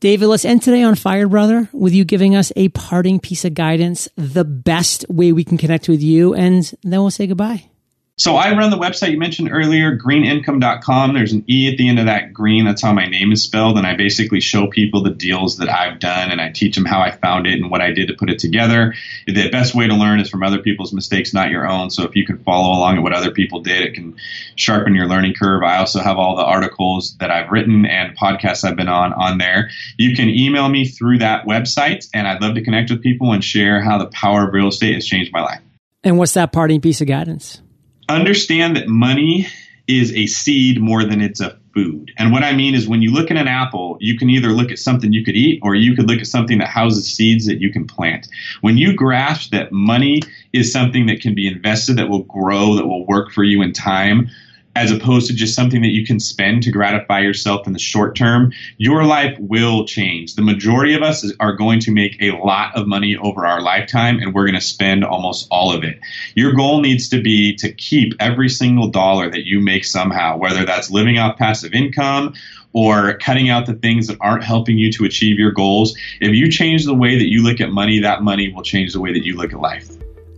David, 0.00 0.26
let's 0.26 0.44
end 0.44 0.62
today 0.62 0.82
on 0.82 0.94
Fire 0.94 1.26
Brother 1.26 1.70
with 1.72 1.94
you 1.94 2.04
giving 2.04 2.36
us 2.36 2.52
a 2.54 2.68
parting 2.68 3.18
piece 3.18 3.46
of 3.46 3.54
guidance, 3.54 4.08
the 4.16 4.44
best 4.44 5.06
way 5.08 5.32
we 5.32 5.42
can 5.42 5.56
connect 5.56 5.88
with 5.88 6.02
you, 6.02 6.34
and 6.34 6.70
then 6.82 7.00
we'll 7.00 7.10
say 7.10 7.26
goodbye. 7.26 7.70
So 8.18 8.36
I 8.36 8.56
run 8.56 8.70
the 8.70 8.78
website 8.78 9.10
you 9.10 9.18
mentioned 9.18 9.50
earlier, 9.52 9.94
greeneincome.com. 9.94 11.12
There's 11.12 11.34
an 11.34 11.44
E 11.50 11.70
at 11.70 11.76
the 11.76 11.86
end 11.86 11.98
of 11.98 12.06
that 12.06 12.32
green. 12.32 12.64
That's 12.64 12.80
how 12.80 12.94
my 12.94 13.06
name 13.06 13.30
is 13.30 13.42
spelled. 13.42 13.76
And 13.76 13.86
I 13.86 13.94
basically 13.94 14.40
show 14.40 14.68
people 14.68 15.02
the 15.02 15.10
deals 15.10 15.58
that 15.58 15.68
I've 15.68 15.98
done 15.98 16.30
and 16.30 16.40
I 16.40 16.48
teach 16.48 16.76
them 16.76 16.86
how 16.86 17.02
I 17.02 17.10
found 17.10 17.46
it 17.46 17.60
and 17.60 17.70
what 17.70 17.82
I 17.82 17.90
did 17.90 18.08
to 18.08 18.14
put 18.14 18.30
it 18.30 18.38
together. 18.38 18.94
The 19.26 19.50
best 19.50 19.74
way 19.74 19.86
to 19.86 19.94
learn 19.94 20.20
is 20.20 20.30
from 20.30 20.42
other 20.42 20.62
people's 20.62 20.94
mistakes, 20.94 21.34
not 21.34 21.50
your 21.50 21.68
own. 21.68 21.90
So 21.90 22.04
if 22.04 22.16
you 22.16 22.24
can 22.24 22.38
follow 22.38 22.74
along 22.78 22.96
at 22.96 23.02
what 23.02 23.12
other 23.12 23.32
people 23.32 23.60
did, 23.60 23.82
it 23.82 23.92
can 23.92 24.16
sharpen 24.54 24.94
your 24.94 25.08
learning 25.08 25.34
curve. 25.34 25.62
I 25.62 25.76
also 25.76 26.00
have 26.00 26.16
all 26.16 26.36
the 26.36 26.44
articles 26.44 27.18
that 27.18 27.30
I've 27.30 27.50
written 27.50 27.84
and 27.84 28.16
podcasts 28.16 28.64
I've 28.64 28.76
been 28.76 28.88
on 28.88 29.12
on 29.12 29.36
there. 29.36 29.68
You 29.98 30.16
can 30.16 30.30
email 30.30 30.70
me 30.70 30.88
through 30.88 31.18
that 31.18 31.44
website 31.44 32.08
and 32.14 32.26
I'd 32.26 32.40
love 32.40 32.54
to 32.54 32.64
connect 32.64 32.88
with 32.88 33.02
people 33.02 33.34
and 33.34 33.44
share 33.44 33.82
how 33.82 33.98
the 33.98 34.06
power 34.06 34.48
of 34.48 34.54
real 34.54 34.68
estate 34.68 34.94
has 34.94 35.04
changed 35.04 35.34
my 35.34 35.42
life. 35.42 35.60
And 36.02 36.16
what's 36.16 36.32
that 36.32 36.50
parting 36.50 36.80
piece 36.80 37.02
of 37.02 37.08
guidance? 37.08 37.60
Understand 38.08 38.76
that 38.76 38.88
money 38.88 39.46
is 39.86 40.12
a 40.14 40.26
seed 40.26 40.80
more 40.80 41.04
than 41.04 41.20
it's 41.20 41.40
a 41.40 41.58
food. 41.76 42.10
And 42.16 42.32
what 42.32 42.42
I 42.42 42.54
mean 42.54 42.74
is 42.74 42.88
when 42.88 43.02
you 43.02 43.12
look 43.12 43.30
at 43.30 43.36
an 43.36 43.46
apple, 43.46 43.98
you 44.00 44.18
can 44.18 44.30
either 44.30 44.48
look 44.48 44.72
at 44.72 44.78
something 44.78 45.12
you 45.12 45.22
could 45.22 45.36
eat 45.36 45.60
or 45.62 45.74
you 45.74 45.94
could 45.94 46.08
look 46.08 46.20
at 46.20 46.26
something 46.26 46.58
that 46.58 46.68
houses 46.68 47.06
seeds 47.06 47.46
that 47.46 47.60
you 47.60 47.70
can 47.70 47.86
plant. 47.86 48.28
When 48.62 48.78
you 48.78 48.94
grasp 48.94 49.50
that 49.50 49.72
money 49.72 50.22
is 50.54 50.72
something 50.72 51.06
that 51.06 51.20
can 51.20 51.34
be 51.34 51.46
invested, 51.46 51.98
that 51.98 52.08
will 52.08 52.22
grow, 52.22 52.76
that 52.76 52.86
will 52.86 53.06
work 53.06 53.30
for 53.30 53.44
you 53.44 53.60
in 53.60 53.74
time, 53.74 54.30
as 54.76 54.90
opposed 54.90 55.26
to 55.26 55.34
just 55.34 55.54
something 55.54 55.80
that 55.80 55.88
you 55.88 56.04
can 56.04 56.20
spend 56.20 56.62
to 56.62 56.70
gratify 56.70 57.20
yourself 57.20 57.66
in 57.66 57.72
the 57.72 57.78
short 57.78 58.14
term, 58.14 58.52
your 58.76 59.04
life 59.04 59.34
will 59.40 59.86
change. 59.86 60.34
The 60.34 60.42
majority 60.42 60.94
of 60.94 61.02
us 61.02 61.24
are 61.40 61.54
going 61.54 61.80
to 61.80 61.90
make 61.90 62.20
a 62.20 62.32
lot 62.32 62.76
of 62.76 62.86
money 62.86 63.16
over 63.16 63.46
our 63.46 63.62
lifetime, 63.62 64.18
and 64.18 64.34
we're 64.34 64.44
going 64.44 64.54
to 64.54 64.60
spend 64.60 65.02
almost 65.02 65.48
all 65.50 65.74
of 65.74 65.82
it. 65.82 65.98
Your 66.34 66.52
goal 66.52 66.82
needs 66.82 67.08
to 67.08 67.22
be 67.22 67.56
to 67.56 67.72
keep 67.72 68.12
every 68.20 68.50
single 68.50 68.88
dollar 68.88 69.30
that 69.30 69.46
you 69.46 69.60
make 69.60 69.86
somehow, 69.86 70.36
whether 70.36 70.66
that's 70.66 70.90
living 70.90 71.18
off 71.18 71.38
passive 71.38 71.72
income 71.72 72.34
or 72.74 73.16
cutting 73.16 73.48
out 73.48 73.64
the 73.64 73.72
things 73.72 74.06
that 74.08 74.18
aren't 74.20 74.44
helping 74.44 74.76
you 74.76 74.92
to 74.92 75.06
achieve 75.06 75.38
your 75.38 75.52
goals. 75.52 75.96
If 76.20 76.34
you 76.34 76.50
change 76.50 76.84
the 76.84 76.92
way 76.92 77.16
that 77.16 77.30
you 77.30 77.42
look 77.42 77.62
at 77.62 77.70
money, 77.70 77.98
that 78.00 78.22
money 78.22 78.52
will 78.52 78.62
change 78.62 78.92
the 78.92 79.00
way 79.00 79.14
that 79.14 79.24
you 79.24 79.36
look 79.36 79.54
at 79.54 79.58
life. 79.58 79.88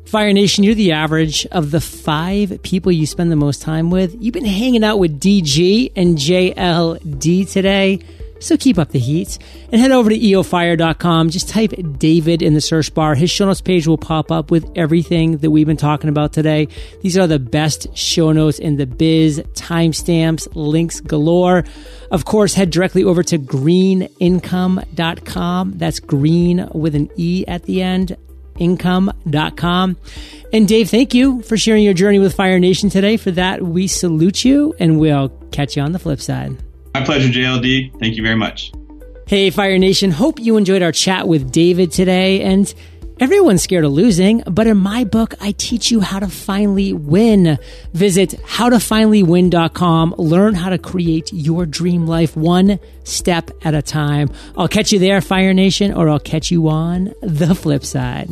Fire 0.09 0.33
Nation, 0.33 0.65
you're 0.65 0.75
the 0.75 0.93
average 0.93 1.45
of 1.53 1.71
the 1.71 1.83
five 1.83 2.63
people 2.63 2.91
you 2.91 3.05
spend 3.05 3.31
the 3.31 3.37
most 3.37 3.61
time 3.61 3.91
with. 3.91 4.17
You've 4.19 4.33
been 4.33 4.47
hanging 4.47 4.83
out 4.83 4.99
with 4.99 5.21
DG 5.21 5.93
and 5.95 6.17
JLD 6.17 7.53
today. 7.53 7.99
So 8.41 8.57
keep 8.57 8.79
up 8.79 8.89
the 8.89 8.99
heat 8.99 9.37
and 9.71 9.79
head 9.79 9.91
over 9.91 10.09
to 10.09 10.19
eofire.com. 10.19 11.29
Just 11.29 11.51
type 11.51 11.75
David 11.99 12.41
in 12.41 12.55
the 12.55 12.63
search 12.63 12.95
bar. 12.95 13.17
His 13.17 13.31
show 13.31 13.45
notes 13.45 13.61
page 13.61 13.87
will 13.87 13.99
pop 13.99 14.33
up 14.33 14.51
with 14.51 14.73
everything 14.75 15.37
that 15.39 15.51
we've 15.51 15.67
been 15.67 15.77
talking 15.77 16.09
about 16.09 16.33
today. 16.33 16.69
These 17.03 17.19
are 17.19 17.27
the 17.27 17.39
best 17.39 17.95
show 17.95 18.33
notes 18.33 18.59
in 18.59 18.77
the 18.77 18.87
biz, 18.87 19.41
timestamps, 19.53 20.49
links 20.55 21.01
galore. 21.01 21.65
Of 22.11 22.25
course, 22.25 22.55
head 22.55 22.71
directly 22.71 23.05
over 23.05 23.23
to 23.25 23.39
greeneincome.com. 23.39 25.73
That's 25.77 26.01
green 26.01 26.67
with 26.73 26.95
an 26.95 27.11
E 27.19 27.45
at 27.47 27.65
the 27.65 27.83
end 27.83 28.17
income.com. 28.59 29.97
And 30.53 30.67
Dave, 30.67 30.91
thank 30.91 31.15
you 31.15 31.43
for 31.43 31.57
sharing 31.57 31.85
your 31.85 31.95
journey 31.95 32.19
with 32.19 32.35
Fire 32.35 32.59
Nation 32.59 32.89
today. 32.91 33.17
For 33.17 33.31
that, 33.33 33.63
we 33.63 33.87
salute 33.87 34.45
you 34.45 34.75
and 34.79 34.99
we'll 34.99 35.29
catch 35.53 35.77
you 35.77 35.83
on 35.83 35.93
the 35.93 35.99
flip 35.99 36.21
side. 36.21 36.57
My 36.95 37.05
pleasure, 37.05 37.29
JLD. 37.29 37.99
Thank 38.01 38.17
you 38.17 38.23
very 38.23 38.37
much. 38.37 38.73
Hey, 39.27 39.51
Fire 39.51 39.79
Nation. 39.79 40.11
Hope 40.11 40.41
you 40.41 40.57
enjoyed 40.57 40.83
our 40.83 40.93
chat 40.93 41.29
with 41.29 41.53
David 41.53 41.93
today. 41.93 42.41
And 42.41 42.73
Everyone's 43.21 43.63
scared 43.63 43.85
of 43.85 43.91
losing, 43.91 44.45
but 44.47 44.69
in 44.69 44.77
my 44.77 45.03
book, 45.03 45.35
I 45.41 45.51
teach 45.51 45.91
you 45.91 45.99
how 46.01 46.21
to 46.21 46.29
finally 46.29 46.93
win. 46.93 47.59
Visit 47.93 48.31
howtofinallywin.com. 48.47 50.15
Learn 50.19 50.55
how 50.55 50.71
to 50.71 50.79
create 50.79 51.33
your 51.33 51.67
dream 51.67 52.07
life 52.07 52.37
one 52.37 52.79
step 53.03 53.51
at 53.63 53.75
a 53.75 53.83
time. 53.83 54.31
I'll 54.57 54.69
catch 54.69 54.93
you 54.93 55.01
there, 55.01 55.21
Fire 55.21 55.53
Nation, 55.53 55.93
or 55.93 56.09
I'll 56.09 56.21
catch 56.21 56.53
you 56.53 56.69
on 56.69 57.13
the 57.21 57.57
flip 57.57 57.85
side. 57.85 58.29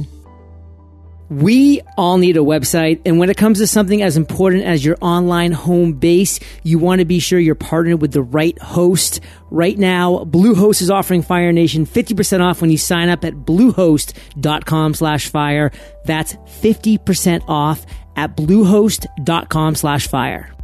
We 1.28 1.80
all 1.96 2.18
need 2.18 2.36
a 2.36 2.40
website. 2.40 3.00
And 3.04 3.18
when 3.18 3.30
it 3.30 3.36
comes 3.36 3.58
to 3.58 3.66
something 3.66 4.02
as 4.02 4.16
important 4.16 4.64
as 4.64 4.84
your 4.84 4.96
online 5.00 5.52
home 5.52 5.94
base, 5.94 6.38
you 6.62 6.78
want 6.78 7.00
to 7.00 7.04
be 7.04 7.18
sure 7.18 7.38
you're 7.38 7.54
partnered 7.54 8.00
with 8.00 8.12
the 8.12 8.22
right 8.22 8.56
host. 8.60 9.20
Right 9.50 9.76
now, 9.76 10.24
Bluehost 10.24 10.82
is 10.82 10.90
offering 10.90 11.22
Fire 11.22 11.52
Nation 11.52 11.86
50% 11.86 12.40
off 12.40 12.60
when 12.60 12.70
you 12.70 12.78
sign 12.78 13.08
up 13.08 13.24
at 13.24 13.34
bluehost.com 13.34 14.94
slash 14.94 15.28
fire. 15.28 15.72
That's 16.04 16.34
50% 16.34 17.48
off 17.48 17.84
at 18.16 18.36
bluehost.com 18.36 19.74
slash 19.74 20.08
fire. 20.08 20.55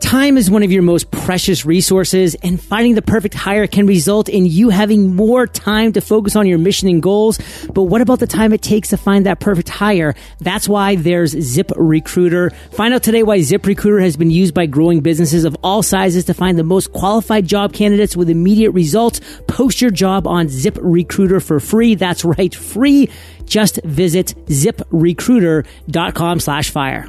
Time 0.00 0.36
is 0.36 0.50
one 0.50 0.62
of 0.62 0.70
your 0.70 0.82
most 0.82 1.10
precious 1.10 1.64
resources 1.64 2.36
and 2.42 2.60
finding 2.60 2.94
the 2.94 3.02
perfect 3.02 3.34
hire 3.34 3.66
can 3.66 3.86
result 3.86 4.28
in 4.28 4.44
you 4.46 4.68
having 4.68 5.16
more 5.16 5.46
time 5.46 5.92
to 5.94 6.00
focus 6.00 6.36
on 6.36 6.46
your 6.46 6.58
mission 6.58 6.88
and 6.88 7.02
goals. 7.02 7.40
But 7.72 7.84
what 7.84 8.02
about 8.02 8.20
the 8.20 8.26
time 8.26 8.52
it 8.52 8.60
takes 8.62 8.90
to 8.90 8.98
find 8.98 9.26
that 9.26 9.40
perfect 9.40 9.68
hire? 9.68 10.14
That's 10.38 10.68
why 10.68 10.96
there's 10.96 11.30
Zip 11.32 11.72
Recruiter. 11.76 12.50
Find 12.72 12.92
out 12.94 13.02
today 13.02 13.22
why 13.22 13.40
Zip 13.40 13.64
Recruiter 13.66 14.00
has 14.00 14.16
been 14.16 14.30
used 14.30 14.54
by 14.54 14.66
growing 14.66 15.00
businesses 15.00 15.44
of 15.44 15.56
all 15.62 15.82
sizes 15.82 16.26
to 16.26 16.34
find 16.34 16.58
the 16.58 16.64
most 16.64 16.92
qualified 16.92 17.46
job 17.46 17.72
candidates 17.72 18.16
with 18.16 18.28
immediate 18.28 18.72
results. 18.72 19.20
Post 19.48 19.80
your 19.80 19.90
job 19.90 20.26
on 20.26 20.48
Zip 20.48 20.78
Recruiter 20.80 21.40
for 21.40 21.58
free. 21.58 21.94
That's 21.94 22.24
right, 22.24 22.54
free. 22.54 23.08
Just 23.46 23.82
visit 23.82 24.34
ziprecruiter.com 24.46 26.40
slash 26.40 26.70
fire. 26.70 27.08